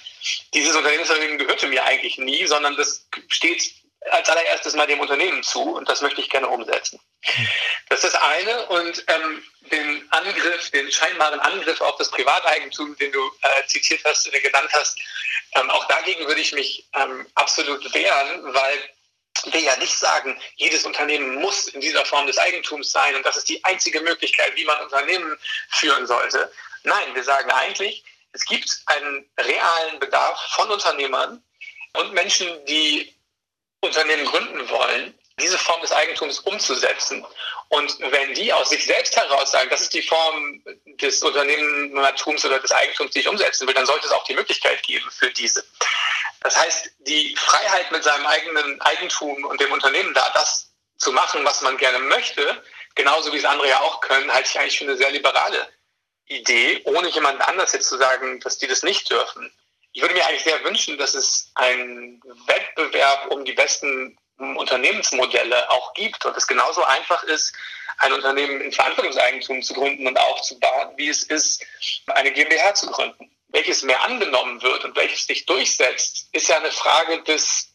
[0.53, 3.73] dieses Unternehmensvermögen gehörte mir eigentlich nie, sondern das steht
[4.11, 6.99] als allererstes mal dem Unternehmen zu und das möchte ich gerne umsetzen.
[7.89, 13.11] Das ist das eine und ähm, den Angriff, den scheinbaren Angriff auf das Privateigentum, den
[13.11, 14.97] du äh, zitiert hast, du genannt hast,
[15.55, 18.89] ähm, auch dagegen würde ich mich ähm, absolut wehren, weil
[19.51, 23.37] wir ja nicht sagen, jedes Unternehmen muss in dieser Form des Eigentums sein und das
[23.37, 25.37] ist die einzige Möglichkeit, wie man Unternehmen
[25.69, 26.51] führen sollte.
[26.83, 31.43] Nein, wir sagen eigentlich, es gibt einen realen Bedarf von Unternehmern
[31.93, 33.13] und Menschen, die
[33.81, 37.25] Unternehmen gründen wollen, diese Form des Eigentums umzusetzen.
[37.69, 42.59] Und wenn die aus sich selbst heraus sagen, das ist die Form des Unternehmertums oder
[42.59, 45.63] des Eigentums, die ich umsetzen will, dann sollte es auch die Möglichkeit geben für diese.
[46.41, 51.45] Das heißt, die Freiheit mit seinem eigenen Eigentum und dem Unternehmen da, das zu machen,
[51.45, 52.63] was man gerne möchte,
[52.95, 55.67] genauso wie es andere ja auch können, halte ich eigentlich für eine sehr liberale
[56.27, 59.51] Idee, ohne jemand anders jetzt zu sagen, dass die das nicht dürfen.
[59.91, 65.93] Ich würde mir eigentlich sehr wünschen, dass es einen Wettbewerb um die besten Unternehmensmodelle auch
[65.93, 67.53] gibt und es genauso einfach ist,
[67.99, 71.65] ein Unternehmen in Verantwortungseigentum zu gründen und aufzubauen, wie es ist,
[72.07, 73.29] eine GmbH zu gründen.
[73.49, 77.68] Welches mehr angenommen wird und welches sich durchsetzt, ist ja eine Frage des,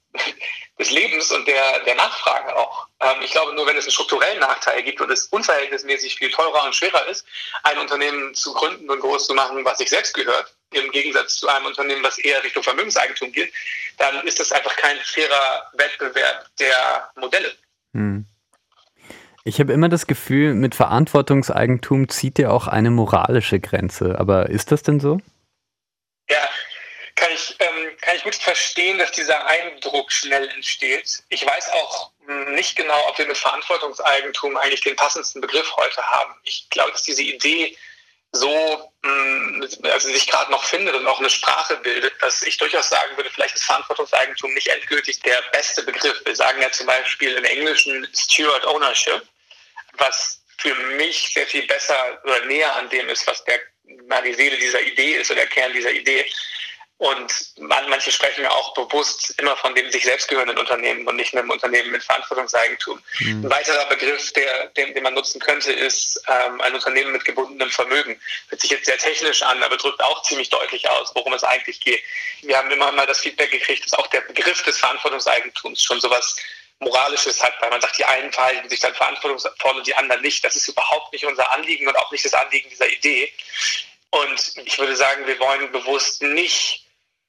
[0.79, 2.89] des Lebens und der, der Nachfrage auch.
[3.01, 6.65] Ähm, ich glaube, nur wenn es einen strukturellen Nachteil gibt und es unverhältnismäßig viel teurer
[6.65, 7.27] und schwerer ist,
[7.63, 11.49] ein Unternehmen zu gründen und groß zu machen, was sich selbst gehört, im Gegensatz zu
[11.49, 13.53] einem Unternehmen, was eher Richtung Vermögenseigentum geht,
[13.99, 17.55] dann ist das einfach kein fairer Wettbewerb der Modelle.
[17.93, 18.27] Hm.
[19.45, 24.19] Ich habe immer das Gefühl, mit Verantwortungseigentum zieht ihr auch eine moralische Grenze.
[24.19, 25.21] Aber ist das denn so?
[26.31, 26.49] Ja,
[27.17, 31.23] kann ich, ähm, kann ich gut verstehen, dass dieser Eindruck schnell entsteht.
[31.29, 36.03] Ich weiß auch hm, nicht genau, ob wir mit Verantwortungseigentum eigentlich den passendsten Begriff heute
[36.03, 36.35] haben.
[36.43, 37.77] Ich glaube, dass diese Idee
[38.33, 42.89] so, hm, also sich gerade noch findet und auch eine Sprache bildet, dass ich durchaus
[42.89, 46.21] sagen würde, vielleicht ist Verantwortungseigentum nicht endgültig der beste Begriff.
[46.25, 49.23] Wir sagen ja zum Beispiel im Englischen Steward Ownership,
[49.95, 53.61] was für mich sehr viel besser oder näher an dem ist, was der,
[54.09, 56.25] mal die Seele dieser Idee ist oder der Kern dieser Idee.
[56.99, 61.35] Und manche sprechen ja auch bewusst immer von dem sich selbst gehörenden Unternehmen und nicht
[61.35, 63.03] einem Unternehmen mit Verantwortungseigentum.
[63.19, 63.45] Mhm.
[63.45, 67.71] Ein weiterer Begriff, der, den, den man nutzen könnte, ist ähm, ein Unternehmen mit gebundenem
[67.71, 68.21] Vermögen.
[68.49, 71.81] Hört sich jetzt sehr technisch an, aber drückt auch ziemlich deutlich aus, worum es eigentlich
[71.81, 72.01] geht.
[72.43, 76.37] Wir haben immer mal das Feedback gekriegt, dass auch der Begriff des Verantwortungseigentums schon sowas
[76.79, 80.45] Moralisches hat, weil man sagt, die einen verhalten sich dann verantwortungsvoll und die anderen nicht.
[80.45, 83.33] Das ist überhaupt nicht unser Anliegen und auch nicht das Anliegen dieser Idee.
[84.11, 86.84] Und ich würde sagen, wir wollen bewusst nicht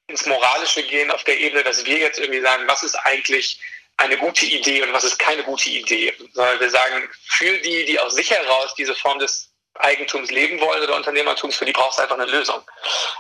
[0.08, 3.60] ins Moralische gehen auf der Ebene, dass wir jetzt irgendwie sagen, was ist eigentlich
[3.98, 8.00] eine gute Idee und was ist keine gute Idee, sondern wir sagen, für die, die
[8.00, 12.00] aus sich heraus diese Form des Eigentums leben wollen oder Unternehmertums, für die braucht es
[12.00, 12.62] einfach eine Lösung.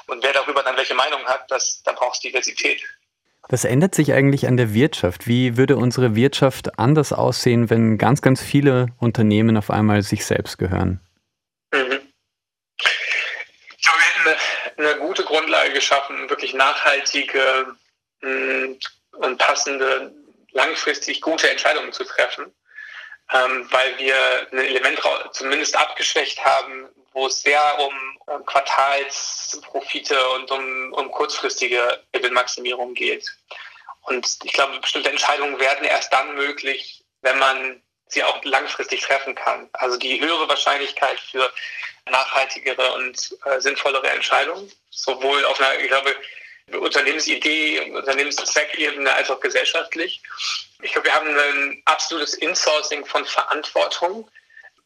[0.07, 2.81] Und wer darüber dann welche Meinung hat, das, da braucht es Diversität.
[3.47, 5.27] Was ändert sich eigentlich an der Wirtschaft?
[5.27, 10.57] Wie würde unsere Wirtschaft anders aussehen, wenn ganz, ganz viele Unternehmen auf einmal sich selbst
[10.57, 10.99] gehören?
[11.73, 12.05] Mhm
[14.77, 17.75] eine gute Grundlage geschaffen, wirklich nachhaltige
[18.21, 18.73] mm,
[19.17, 20.13] und passende,
[20.51, 22.53] langfristig gute Entscheidungen zu treffen,
[23.33, 25.01] ähm, weil wir ein Element
[25.33, 27.93] zumindest abgeschwächt haben, wo es sehr um,
[28.27, 33.25] um Quartalsprofite und um, um kurzfristige Gewinnmaximierung geht.
[34.01, 39.33] Und ich glaube, bestimmte Entscheidungen werden erst dann möglich, wenn man sie auch langfristig treffen
[39.33, 39.69] kann.
[39.73, 41.51] Also die höhere Wahrscheinlichkeit für
[42.09, 46.15] nachhaltigere und äh, sinnvollere Entscheidungen, sowohl auf einer, ich glaube,
[46.73, 50.21] Unternehmensidee, Unternehmenszweckebene als auch gesellschaftlich.
[50.81, 54.29] Ich glaube, wir haben ein absolutes Insourcing von Verantwortung,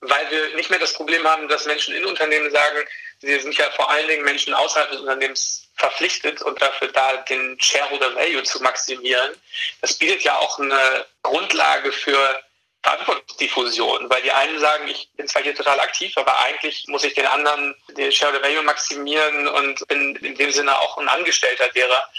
[0.01, 2.79] weil wir nicht mehr das Problem haben, dass Menschen in Unternehmen sagen,
[3.19, 7.57] sie sind ja vor allen Dingen Menschen außerhalb des Unternehmens verpflichtet und dafür da, den
[7.61, 9.35] Shareholder Value zu maximieren.
[9.81, 12.41] Das bietet ja auch eine Grundlage für
[12.83, 17.13] Verantwortungsdiffusion, weil die einen sagen, ich bin zwar hier total aktiv, aber eigentlich muss ich
[17.13, 22.09] den anderen den Shareholder Value maximieren und bin in dem Sinne auch ein Angestellter derer.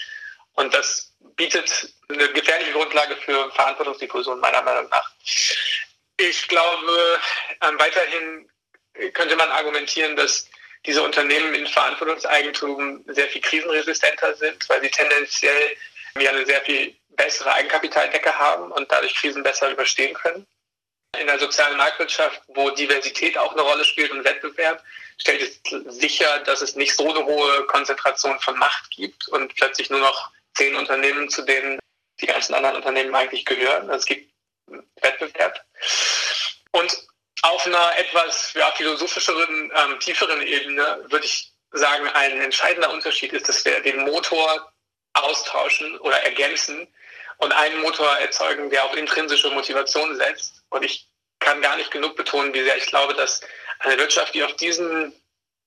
[0.55, 5.11] Und das bietet eine gefährliche Grundlage für Verantwortungsdiffusion meiner Meinung nach.
[6.19, 7.21] Ich glaube,
[7.63, 8.51] ähm, weiterhin
[9.15, 10.47] könnte man argumentieren, dass
[10.85, 15.77] diese Unternehmen in Verantwortungseigentum sehr viel krisenresistenter sind, weil sie tendenziell
[16.19, 20.47] ja eine sehr viel bessere Eigenkapitaldecke haben und dadurch Krisen besser überstehen können.
[21.19, 24.83] In der sozialen Marktwirtschaft, wo Diversität auch eine Rolle spielt und Wettbewerb,
[25.19, 25.61] stellt es
[25.99, 30.31] sicher, dass es nicht so eine hohe Konzentration von Macht gibt und plötzlich nur noch
[30.55, 31.79] zehn Unternehmen, zu denen
[32.21, 33.91] die ganzen anderen Unternehmen eigentlich gehören.
[33.91, 34.33] Also es gibt
[35.03, 35.63] Wettbewerb.
[36.73, 36.97] Und
[37.43, 43.49] auf einer etwas ja, philosophischeren, ähm, tieferen Ebene würde ich sagen, ein entscheidender Unterschied ist,
[43.49, 44.73] dass wir den Motor
[45.15, 46.89] austauschen oder ergänzen
[47.41, 50.63] und einen Motor erzeugen, der auf intrinsische Motivation setzt.
[50.71, 51.07] Und ich
[51.41, 53.41] kann gar nicht genug betonen, wie sehr ich glaube, dass
[53.81, 55.13] eine Wirtschaft, die auf diesen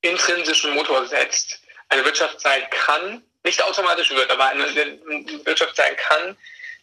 [0.01, 1.59] intrinsischen Motor setzt,
[1.89, 4.65] eine Wirtschaft sein kann, nicht automatisch wird, aber eine
[5.45, 6.37] Wirtschaft sein kann,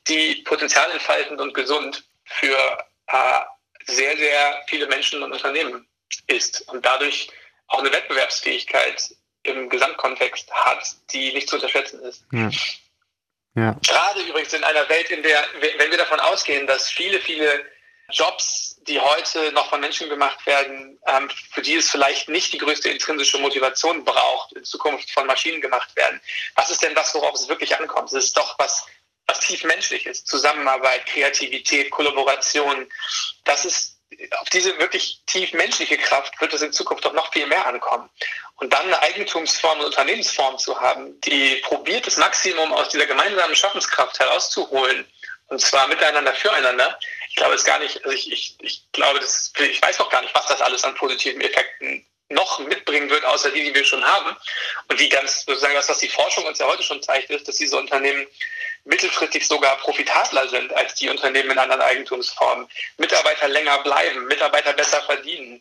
[0.08, 3.40] die Potenzial entfaltend und gesund für äh,
[3.86, 5.86] sehr, sehr viele Menschen und Unternehmen
[6.26, 7.28] ist und dadurch
[7.68, 12.24] auch eine Wettbewerbsfähigkeit im Gesamtkontext hat, die nicht zu unterschätzen ist.
[12.32, 12.50] Ja.
[13.54, 13.76] Ja.
[13.86, 15.42] Gerade übrigens in einer Welt, in der,
[15.78, 17.64] wenn wir davon ausgehen, dass viele, viele
[18.10, 22.58] Jobs, die heute noch von Menschen gemacht werden, ähm, für die es vielleicht nicht die
[22.58, 26.20] größte intrinsische Motivation braucht, in Zukunft von Maschinen gemacht werden.
[26.54, 28.08] Was ist denn das, worauf es wirklich ankommt?
[28.08, 28.86] Es ist doch was
[29.30, 30.26] was tief menschlich ist.
[30.26, 32.88] Zusammenarbeit, Kreativität, Kollaboration.
[33.44, 33.99] Das ist
[34.40, 38.10] auf diese wirklich tief menschliche Kraft wird es in Zukunft doch noch viel mehr ankommen.
[38.56, 43.54] Und dann eine Eigentumsform und Unternehmensform zu haben, die probiert, das Maximum aus dieser gemeinsamen
[43.54, 45.06] Schaffenskraft herauszuholen,
[45.48, 46.98] und zwar miteinander, füreinander.
[47.28, 50.22] Ich glaube es gar nicht, also ich, ich, ich glaube, das, ich weiß noch gar
[50.22, 54.04] nicht, was das alles an positiven Effekten noch mitbringen wird, außer die, die wir schon
[54.04, 54.36] haben.
[54.88, 57.56] Und die ganz, sozusagen, das, was die Forschung uns ja heute schon zeigt, ist, dass
[57.56, 58.26] diese Unternehmen
[58.84, 62.66] mittelfristig sogar profitabler sind als die Unternehmen in anderen Eigentumsformen.
[62.98, 65.60] Mitarbeiter länger bleiben, Mitarbeiter besser verdienen.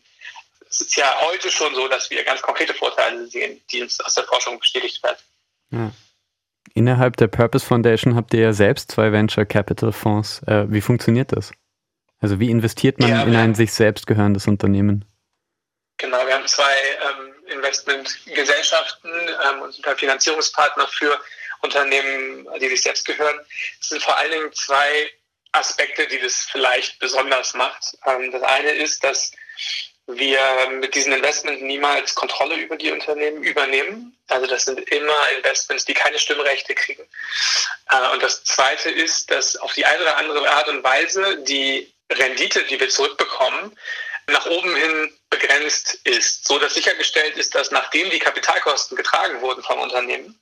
[0.68, 4.14] Es ist ja heute schon so, dass wir ganz konkrete Vorteile sehen, die uns aus
[4.14, 5.18] der Forschung bestätigt werden.
[5.70, 5.92] Ja.
[6.74, 10.40] Innerhalb der Purpose Foundation habt ihr ja selbst zwei Venture Capital Fonds.
[10.46, 11.52] Äh, wie funktioniert das?
[12.20, 15.04] Also wie investiert man ja, in ein sich selbst gehörendes Unternehmen?
[16.00, 21.20] Genau, wir haben zwei ähm, Investmentgesellschaften ähm, und sind Finanzierungspartner für
[21.60, 23.38] Unternehmen, die sich selbst gehören.
[23.78, 25.12] Es sind vor allen Dingen zwei
[25.52, 27.98] Aspekte, die das vielleicht besonders macht.
[28.06, 29.32] Ähm, das eine ist, dass
[30.06, 34.16] wir mit diesen Investments niemals Kontrolle über die Unternehmen übernehmen.
[34.28, 37.06] Also das sind immer Investments, die keine Stimmrechte kriegen.
[37.90, 41.92] Äh, und das Zweite ist, dass auf die eine oder andere Art und Weise die
[42.10, 43.78] Rendite, die wir zurückbekommen,
[44.28, 49.62] nach oben hin begrenzt ist, so dass sichergestellt ist, dass nachdem die Kapitalkosten getragen wurden
[49.62, 50.38] vom Unternehmen,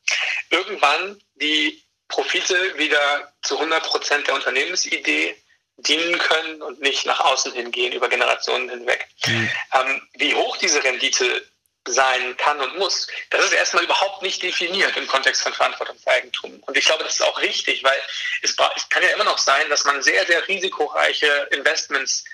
[0.50, 5.36] irgendwann die Profite wieder zu 100 Prozent der Unternehmensidee
[5.76, 9.06] dienen können und nicht nach außen hingehen über Generationen hinweg.
[9.26, 9.50] Mhm.
[9.74, 11.46] Ähm, wie hoch diese Rendite
[11.86, 16.62] sein kann und muss, das ist erstmal überhaupt nicht definiert im Kontext von Verantwortungseigentum.
[16.66, 17.98] Und ich glaube, das ist auch richtig, weil
[18.42, 22.24] es, es kann ja immer noch sein, dass man sehr, sehr risikoreiche Investments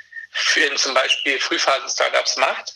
[0.56, 2.74] in zum Beispiel Frühphasen-Startups macht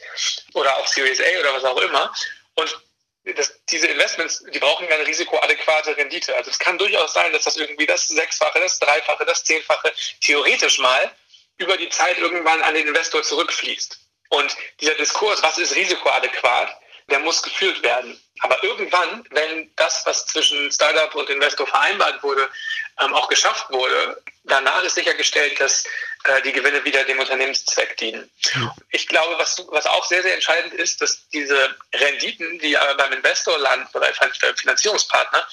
[0.55, 2.13] oder auch Series A oder was auch immer.
[2.55, 2.79] Und
[3.25, 6.35] das, diese Investments, die brauchen eine risikoadäquate Rendite.
[6.37, 10.79] Also es kann durchaus sein, dass das irgendwie das Sechsfache, das Dreifache, das Zehnfache theoretisch
[10.79, 11.13] mal
[11.59, 13.99] über die Zeit irgendwann an den Investor zurückfließt.
[14.31, 16.77] Und dieser Diskurs, was ist risikoadäquat,
[17.11, 18.21] der muss geführt werden.
[18.41, 22.49] Aber irgendwann, wenn das, was zwischen Startup und Investor vereinbart wurde,
[23.01, 25.85] ähm, auch geschafft wurde, danach ist sichergestellt, dass
[26.25, 28.31] äh, die Gewinne wieder dem Unternehmenszweck dienen.
[28.91, 33.13] Ich glaube, was, was auch sehr, sehr entscheidend ist, dass diese Renditen, die aber beim
[33.13, 35.47] Investor landen oder beim Finanzierungspartner,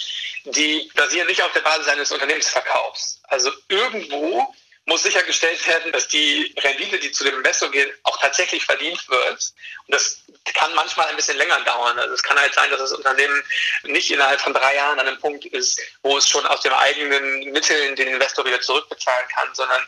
[0.45, 3.19] die basieren nicht auf der Basis eines Unternehmensverkaufs.
[3.23, 4.53] Also irgendwo
[4.85, 9.53] muss sichergestellt werden, dass die Rendite, die zu dem Investor geht, auch tatsächlich verdient wird.
[9.87, 10.21] Und das
[10.53, 11.97] kann manchmal ein bisschen länger dauern.
[11.97, 13.43] Also es kann halt sein, dass das Unternehmen
[13.83, 17.51] nicht innerhalb von drei Jahren an einem Punkt ist, wo es schon aus den eigenen
[17.51, 19.81] Mitteln den Investor wieder zurückbezahlen kann, sondern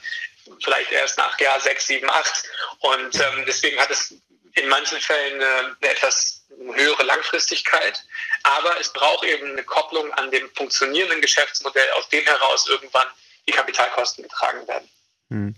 [0.64, 2.44] vielleicht erst nach Jahr sechs, sieben, acht.
[2.80, 4.16] Und ähm, deswegen hat es
[4.56, 6.42] in manchen Fällen eine, eine etwas
[6.74, 8.04] höhere Langfristigkeit.
[8.44, 13.08] Aber es braucht eben eine Kopplung an dem funktionierenden Geschäftsmodell, aus dem heraus irgendwann
[13.48, 14.90] die Kapitalkosten getragen werden.
[15.30, 15.56] Hm.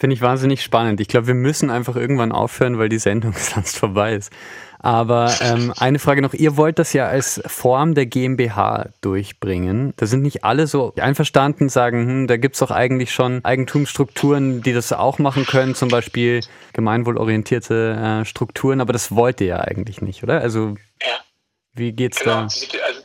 [0.00, 0.98] Finde ich wahnsinnig spannend.
[1.00, 4.32] Ich glaube, wir müssen einfach irgendwann aufhören, weil die Sendung sonst vorbei ist.
[4.78, 9.92] Aber ähm, eine Frage noch, ihr wollt das ja als Form der GmbH durchbringen.
[9.96, 14.62] Da sind nicht alle so einverstanden, sagen, hm, da gibt es doch eigentlich schon Eigentumsstrukturen,
[14.62, 16.40] die das auch machen können, zum Beispiel
[16.72, 20.40] gemeinwohlorientierte äh, Strukturen, aber das wollt ihr ja eigentlich nicht, oder?
[20.40, 21.18] Also ja.
[21.74, 22.36] wie geht's genau.
[22.36, 22.42] da?
[22.44, 22.99] Also,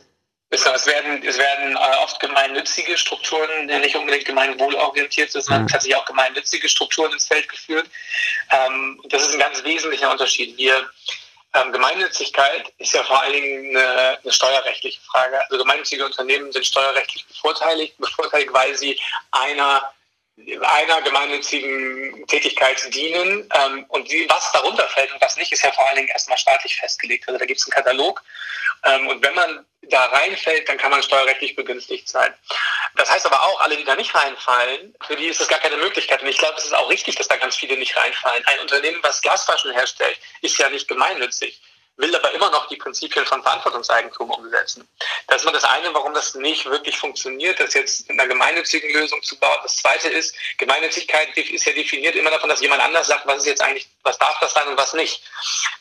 [0.64, 5.68] es werden, es werden äh, oft gemeinnützige Strukturen, nicht unbedingt gemeinwohlorientierte, sondern mhm.
[5.68, 7.86] tatsächlich auch gemeinnützige Strukturen ins Feld geführt.
[8.50, 10.56] Ähm, das ist ein ganz wesentlicher Unterschied.
[10.56, 10.88] Wir
[11.54, 15.40] ähm, Gemeinnützigkeit ist ja vor allen Dingen eine, eine, steuerrechtliche Frage.
[15.44, 18.98] Also gemeinnützige Unternehmen sind steuerrechtlich bevorteiligt, bevorteiligt, weil sie
[19.30, 19.90] einer
[20.38, 23.48] einer gemeinnützigen Tätigkeit dienen.
[23.54, 26.38] Ähm, und die, was darunter fällt und was nicht, ist ja vor allen Dingen erstmal
[26.38, 27.26] staatlich festgelegt.
[27.26, 28.22] Also da gibt es einen Katalog.
[28.84, 32.34] Ähm, und wenn man da reinfällt, dann kann man steuerrechtlich begünstigt sein.
[32.96, 35.76] Das heißt aber auch, alle, die da nicht reinfallen, für die ist das gar keine
[35.76, 36.22] Möglichkeit.
[36.22, 38.44] Und ich glaube, es ist auch richtig, dass da ganz viele nicht reinfallen.
[38.46, 41.60] Ein Unternehmen, was Glasflaschen herstellt, ist ja nicht gemeinnützig
[41.96, 44.86] will aber immer noch die Prinzipien von Verantwortungseigentum umsetzen.
[45.28, 48.92] Das ist mal das eine, warum das nicht wirklich funktioniert, das jetzt in einer gemeinnützigen
[48.92, 49.58] Lösung zu bauen.
[49.62, 53.46] Das zweite ist, Gemeinnützigkeit ist ja definiert immer davon, dass jemand anders sagt, was ist
[53.46, 55.22] jetzt eigentlich, was darf das sein und was nicht.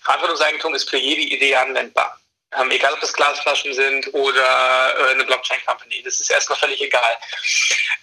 [0.01, 2.19] Verantwortungseigentum ist für jede Idee anwendbar.
[2.53, 6.03] Ähm, egal ob das Glasflaschen sind oder äh, eine Blockchain-Company.
[6.03, 7.17] Das ist erstmal völlig egal.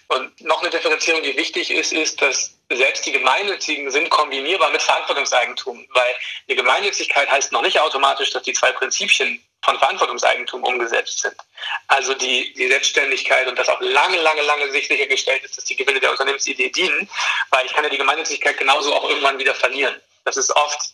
[0.09, 4.81] Und noch eine Differenzierung, die wichtig ist, ist, dass selbst die Gemeinnützigen sind kombinierbar mit
[4.81, 6.15] Verantwortungseigentum, weil
[6.47, 11.35] eine Gemeinnützigkeit heißt noch nicht automatisch, dass die zwei Prinzipien von Verantwortungseigentum umgesetzt sind.
[11.87, 15.75] Also die, die Selbstständigkeit und das auch lange, lange, lange sich sichergestellt ist, dass die
[15.75, 17.09] Gewinne der Unternehmensidee dienen,
[17.49, 19.95] weil ich kann ja die Gemeinnützigkeit genauso auch irgendwann wieder verlieren.
[20.25, 20.93] Das ist oft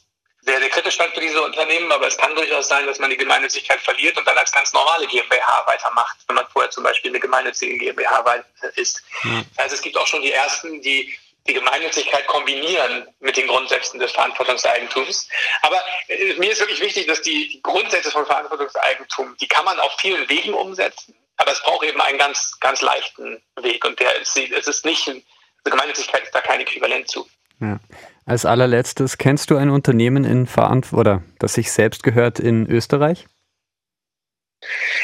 [0.50, 3.18] sehr, sehr kritisch halt für diese Unternehmen, aber es kann durchaus sein, dass man die
[3.18, 7.20] Gemeinnützigkeit verliert und dann als ganz normale GmbH weitermacht, wenn man vorher zum Beispiel eine
[7.20, 8.43] gemeinnützige GmbH
[8.76, 9.04] ist.
[9.24, 9.45] Mhm.
[9.56, 11.16] Das heißt, es gibt auch schon die ersten, die
[11.47, 15.28] die Gemeinnützigkeit kombinieren mit den Grundsätzen des Verantwortungseigentums.
[15.62, 19.80] Aber äh, mir ist wirklich wichtig, dass die, die Grundsätze von Verantwortungseigentum, die kann man
[19.80, 24.16] auf vielen Wegen umsetzen, aber es braucht eben einen ganz, ganz leichten Weg und der
[24.20, 25.24] ist, es ist nicht, also
[25.64, 27.28] Gemeinnützigkeit ist da kein Äquivalent zu.
[27.62, 27.80] Ja.
[28.26, 33.26] Als allerletztes, kennst du ein Unternehmen in Verantwortung oder das sich selbst gehört in Österreich?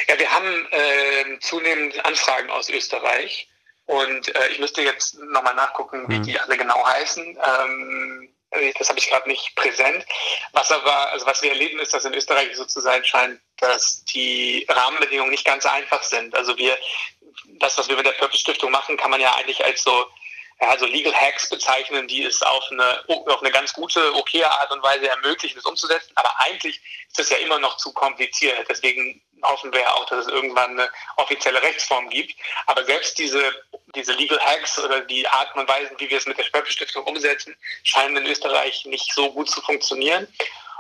[0.08, 3.49] Ja, wir haben äh, zunehmend Anfragen aus Österreich
[3.86, 6.24] und äh, ich müsste jetzt nochmal nachgucken, wie mhm.
[6.24, 7.26] die alle genau heißen.
[7.26, 8.30] Ähm,
[8.78, 10.06] das habe ich gerade nicht präsent.
[10.53, 14.03] Was aber, also was wir erleben, ist, dass in Österreich so zu sein scheint, dass
[14.06, 16.36] die Rahmenbedingungen nicht ganz einfach sind.
[16.36, 16.78] Also wir,
[17.60, 20.06] das, was wir mit der Purpose Stiftung machen, kann man ja eigentlich als so
[20.62, 24.72] ja, so Legal Hacks bezeichnen, die es auf eine, auf eine ganz gute, okaye Art
[24.72, 26.12] und Weise ermöglichen, es umzusetzen.
[26.16, 26.80] Aber eigentlich
[27.10, 28.66] ist es ja immer noch zu kompliziert.
[28.70, 32.36] Deswegen hoffen wir ja auch, dass es irgendwann eine offizielle Rechtsform gibt.
[32.68, 33.41] Aber selbst diese,
[33.95, 37.56] diese Legal Hacks oder die Arten und Weisen, wie wir es mit der Stiftung umsetzen,
[37.84, 40.28] scheinen in Österreich nicht so gut zu funktionieren.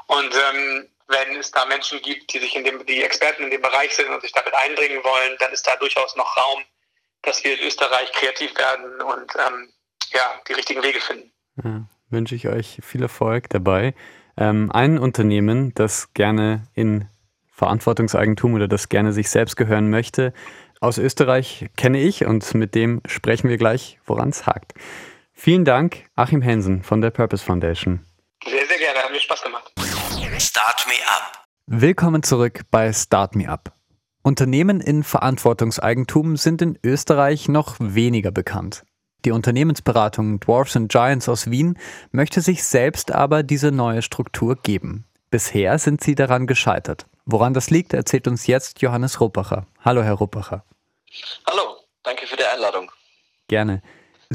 [0.07, 3.61] Und ähm, wenn es da Menschen gibt, die sich in dem, die Experten in dem
[3.61, 6.63] Bereich sind und sich damit einbringen wollen, dann ist da durchaus noch Raum,
[7.21, 9.69] dass wir in Österreich kreativ werden und ähm,
[10.11, 11.31] ja, die richtigen Wege finden.
[11.63, 13.93] Ja, wünsche ich euch viel Erfolg dabei.
[14.37, 17.07] Ähm, ein Unternehmen, das gerne in
[17.51, 20.33] Verantwortungseigentum oder das gerne sich selbst gehören möchte,
[20.81, 24.73] aus Österreich kenne ich und mit dem sprechen wir gleich, woran es hakt.
[25.33, 28.05] Vielen Dank, Achim Hensen von der Purpose Foundation.
[28.43, 29.71] Sehr, sehr gerne, hat mir Spaß gemacht.
[30.37, 31.45] Start Me Up.
[31.65, 33.74] Willkommen zurück bei Start Me Up.
[34.25, 38.83] Unternehmen in Verantwortungseigentum sind in Österreich noch weniger bekannt.
[39.23, 41.77] Die Unternehmensberatung Dwarfs and Giants aus Wien
[42.11, 45.05] möchte sich selbst aber diese neue Struktur geben.
[45.29, 47.05] Bisher sind sie daran gescheitert.
[47.25, 49.67] Woran das liegt, erzählt uns jetzt Johannes Ruppacher.
[49.81, 50.65] Hallo, Herr Ruppacher.
[51.45, 52.91] Hallo, danke für die Einladung.
[53.47, 53.83] Gerne.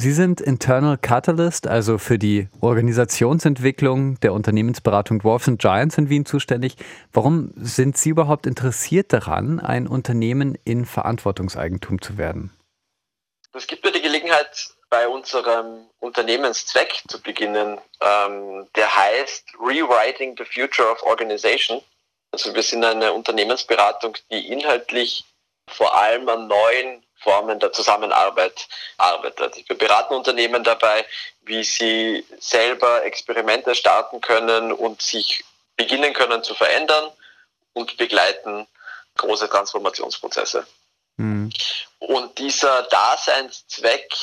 [0.01, 6.77] Sie sind Internal Catalyst, also für die Organisationsentwicklung der Unternehmensberatung Dwarfs Giants in Wien zuständig.
[7.13, 12.51] Warum sind Sie überhaupt interessiert daran, ein Unternehmen in Verantwortungseigentum zu werden?
[13.53, 20.47] Es gibt mir die Gelegenheit, bei unserem Unternehmenszweck zu beginnen, ähm, der heißt Rewriting the
[20.47, 21.83] Future of Organization.
[22.33, 25.27] Also wir sind eine Unternehmensberatung, die inhaltlich
[25.69, 29.69] vor allem an neuen Formen der Zusammenarbeit arbeitet.
[29.69, 31.05] Wir beraten Unternehmen dabei,
[31.43, 35.45] wie sie selber Experimente starten können und sich
[35.77, 37.11] beginnen können zu verändern
[37.73, 38.67] und begleiten
[39.17, 40.67] große Transformationsprozesse.
[41.17, 41.53] Mhm.
[41.99, 44.15] Und dieser Daseinszweck,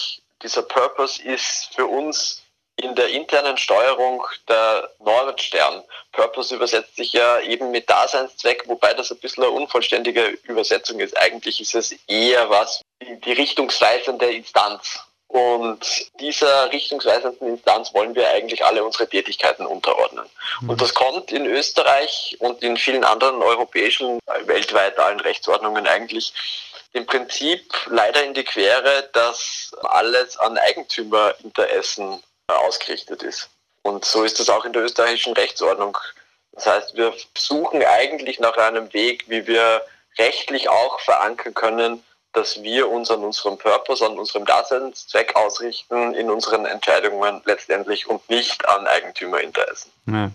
[0.41, 2.41] dieser Purpose ist für uns
[2.77, 5.83] in der internen Steuerung der Nordstern.
[6.11, 11.17] Purpose übersetzt sich ja eben mit Daseinszweck, wobei das ein bisschen eine unvollständige Übersetzung ist.
[11.17, 18.65] Eigentlich ist es eher was, die richtungsweisende Instanz Und dieser richtungsweisenden Instanz wollen wir eigentlich
[18.65, 20.25] alle unsere Tätigkeiten unterordnen.
[20.61, 20.69] Mhm.
[20.69, 26.33] Und das kommt in Österreich und in vielen anderen europäischen, weltweit allen Rechtsordnungen eigentlich
[26.93, 33.49] im Prinzip leider in die Quere, dass alles an Eigentümerinteressen ausgerichtet ist.
[33.81, 35.97] Und so ist es auch in der österreichischen Rechtsordnung.
[36.53, 39.81] Das heißt, wir suchen eigentlich nach einem Weg, wie wir
[40.17, 46.29] rechtlich auch verankern können, dass wir uns an unserem Purpose, an unserem Daseinszweck ausrichten in
[46.29, 49.91] unseren Entscheidungen letztendlich und nicht an Eigentümerinteressen.
[50.07, 50.31] Ja.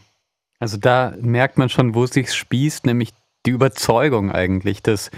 [0.59, 3.11] Also da merkt man schon, wo es sich spießt, nämlich
[3.47, 5.11] die Überzeugung eigentlich, dass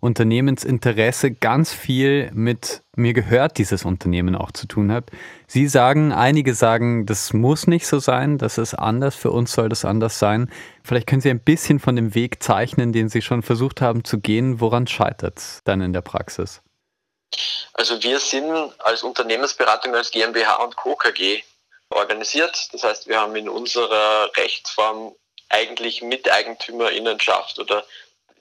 [0.00, 5.10] Unternehmensinteresse ganz viel mit mir gehört dieses Unternehmen auch zu tun hat.
[5.48, 9.68] Sie sagen, einige sagen, das muss nicht so sein, das ist anders, für uns soll
[9.68, 10.52] das anders sein.
[10.84, 14.20] Vielleicht können Sie ein bisschen von dem Weg zeichnen, den Sie schon versucht haben zu
[14.20, 14.60] gehen.
[14.60, 16.62] Woran scheitert es dann in der Praxis?
[17.74, 20.94] Also wir sind als Unternehmensberatung als GmbH und Co.
[20.94, 21.42] KG
[21.90, 22.68] organisiert.
[22.72, 25.14] Das heißt, wir haben in unserer Rechtsform
[25.48, 27.84] eigentlich Miteigentümerinnenschaft oder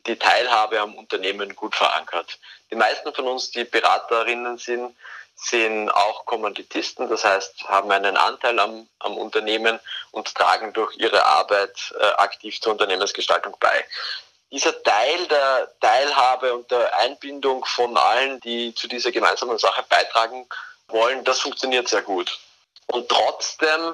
[0.08, 2.40] die Teilhabe am Unternehmen gut verankert.
[2.72, 4.96] Die meisten von uns, die Beraterinnen sind,
[5.36, 9.80] sind auch Kommanditisten, das heißt, haben einen Anteil am, am Unternehmen
[10.12, 13.86] und tragen durch ihre Arbeit äh, aktiv zur Unternehmensgestaltung bei.
[14.52, 20.48] Dieser Teil der Teilhabe und der Einbindung von allen, die zu dieser gemeinsamen Sache beitragen
[20.88, 22.40] wollen, das funktioniert sehr gut.
[22.88, 23.94] Und trotzdem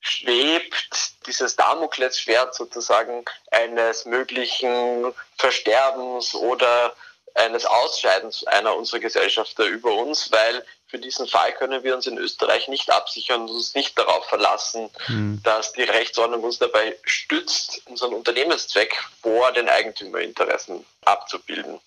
[0.00, 6.94] schwebt dieses Damoklesschwert sozusagen eines möglichen Versterbens oder
[7.34, 12.18] eines Ausscheidens einer unserer Gesellschafter über uns, weil für diesen Fall können wir uns in
[12.18, 15.40] Österreich nicht absichern und uns nicht darauf verlassen, mhm.
[15.44, 21.80] dass die Rechtsordnung uns dabei stützt, unseren Unternehmenszweck vor den Eigentümerinteressen abzubilden.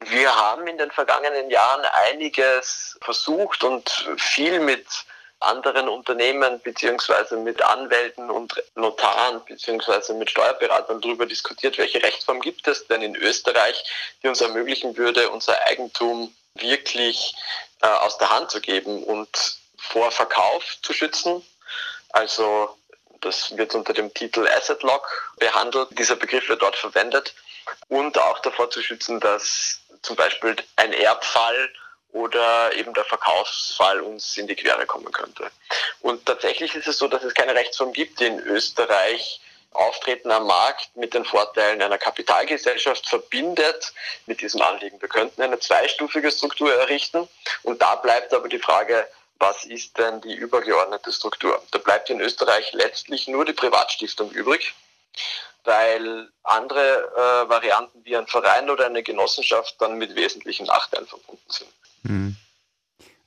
[0.00, 3.88] Wir haben in den vergangenen Jahren einiges versucht und
[4.18, 4.86] viel mit
[5.40, 12.66] anderen Unternehmen beziehungsweise mit Anwälten und Notaren beziehungsweise mit Steuerberatern darüber diskutiert, welche Rechtsform gibt
[12.68, 13.84] es denn in Österreich,
[14.22, 17.34] die uns ermöglichen würde, unser Eigentum wirklich
[17.82, 19.28] äh, aus der Hand zu geben und
[19.76, 21.44] vor Verkauf zu schützen.
[22.10, 22.76] Also
[23.20, 25.88] das wird unter dem Titel Asset Lock behandelt.
[25.98, 27.34] Dieser Begriff wird dort verwendet
[27.88, 31.70] und auch davor zu schützen, dass zum Beispiel ein Erbfall
[32.16, 35.50] oder eben der Verkaufsfall uns in die Quere kommen könnte.
[36.00, 39.40] Und tatsächlich ist es so, dass es keine Rechtsform gibt, die in Österreich
[39.72, 43.92] Auftreten am Markt mit den Vorteilen einer Kapitalgesellschaft verbindet
[44.24, 45.00] mit diesem Anliegen.
[45.02, 47.28] Wir könnten eine zweistufige Struktur errichten
[47.62, 49.06] und da bleibt aber die Frage,
[49.38, 51.62] was ist denn die übergeordnete Struktur?
[51.72, 54.72] Da bleibt in Österreich letztlich nur die Privatstiftung übrig,
[55.64, 61.50] weil andere äh, Varianten wie ein Verein oder eine Genossenschaft dann mit wesentlichen Nachteilen verbunden
[61.50, 61.68] sind.
[62.06, 62.36] Hm.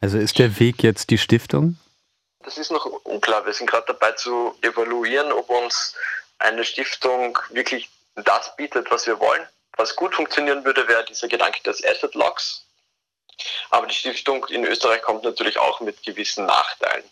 [0.01, 1.77] Also ist der Weg jetzt die Stiftung?
[2.43, 3.45] Das ist noch unklar.
[3.45, 5.95] Wir sind gerade dabei zu evaluieren, ob uns
[6.37, 9.45] eine Stiftung wirklich das bietet, was wir wollen.
[9.77, 12.65] Was gut funktionieren würde, wäre dieser Gedanke des Asset Locks.
[13.69, 17.03] Aber die Stiftung in Österreich kommt natürlich auch mit gewissen Nachteilen.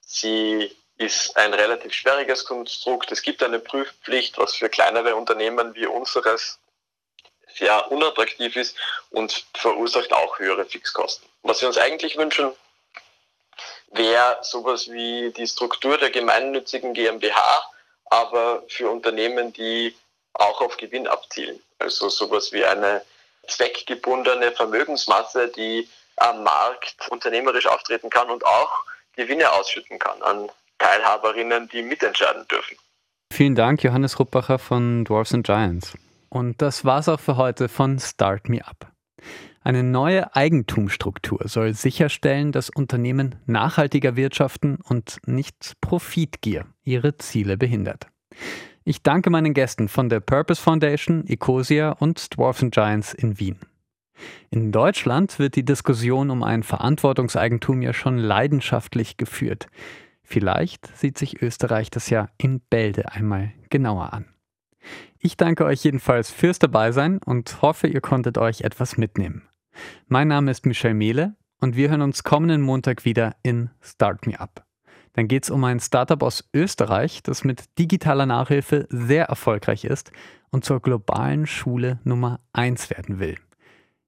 [0.00, 3.10] Sie ist ein relativ schwieriges Konstrukt.
[3.10, 6.58] Es gibt eine Prüfpflicht, was für kleinere Unternehmen wie unseres
[7.60, 8.76] sehr unattraktiv ist
[9.10, 11.28] und verursacht auch höhere Fixkosten.
[11.42, 12.50] Was wir uns eigentlich wünschen,
[13.92, 17.62] wäre sowas wie die Struktur der gemeinnützigen GmbH,
[18.06, 19.94] aber für Unternehmen, die
[20.34, 21.60] auch auf Gewinn abzielen.
[21.78, 23.02] Also sowas wie eine
[23.46, 28.84] zweckgebundene Vermögensmasse, die am Markt unternehmerisch auftreten kann und auch
[29.16, 32.76] Gewinne ausschütten kann an Teilhaberinnen, die mitentscheiden dürfen.
[33.32, 35.94] Vielen Dank, Johannes Ruppacher von Dwarfs and Giants.
[36.30, 38.92] Und das war's auch für heute von Start Me Up.
[39.62, 48.06] Eine neue Eigentumsstruktur soll sicherstellen, dass Unternehmen nachhaltiger wirtschaften und nicht Profitgier ihre Ziele behindert.
[48.84, 53.58] Ich danke meinen Gästen von der Purpose Foundation, Ecosia und Dwarfs and Giants in Wien.
[54.50, 59.66] In Deutschland wird die Diskussion um ein Verantwortungseigentum ja schon leidenschaftlich geführt.
[60.22, 64.26] Vielleicht sieht sich Österreich das ja in Bälde einmal genauer an.
[65.22, 69.42] Ich danke euch jedenfalls fürs Dabeisein und hoffe, ihr konntet euch etwas mitnehmen.
[70.08, 74.40] Mein Name ist Michel Mehle und wir hören uns kommenden Montag wieder in Start Me
[74.40, 74.64] Up.
[75.12, 80.10] Dann geht es um ein Startup aus Österreich, das mit digitaler Nachhilfe sehr erfolgreich ist
[80.48, 83.36] und zur globalen Schule Nummer 1 werden will.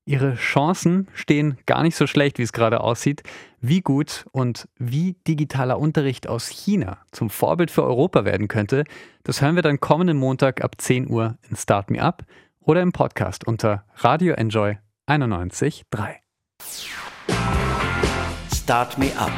[0.05, 3.23] Ihre Chancen stehen gar nicht so schlecht, wie es gerade aussieht.
[3.61, 8.85] Wie gut und wie digitaler Unterricht aus China zum Vorbild für Europa werden könnte,
[9.23, 12.25] das hören wir dann kommenden Montag ab 10 Uhr in Start Me Up
[12.59, 14.77] oder im Podcast unter Radio Enjoy
[15.07, 16.17] 91.3.
[18.53, 19.33] Start Me Up,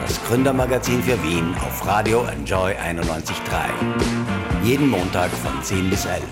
[0.00, 4.64] das Gründermagazin für Wien auf Radio Enjoy 91.3.
[4.64, 6.24] Jeden Montag von 10 bis 11.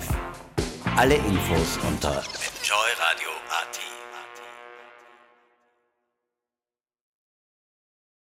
[0.97, 2.22] Alle Infos unter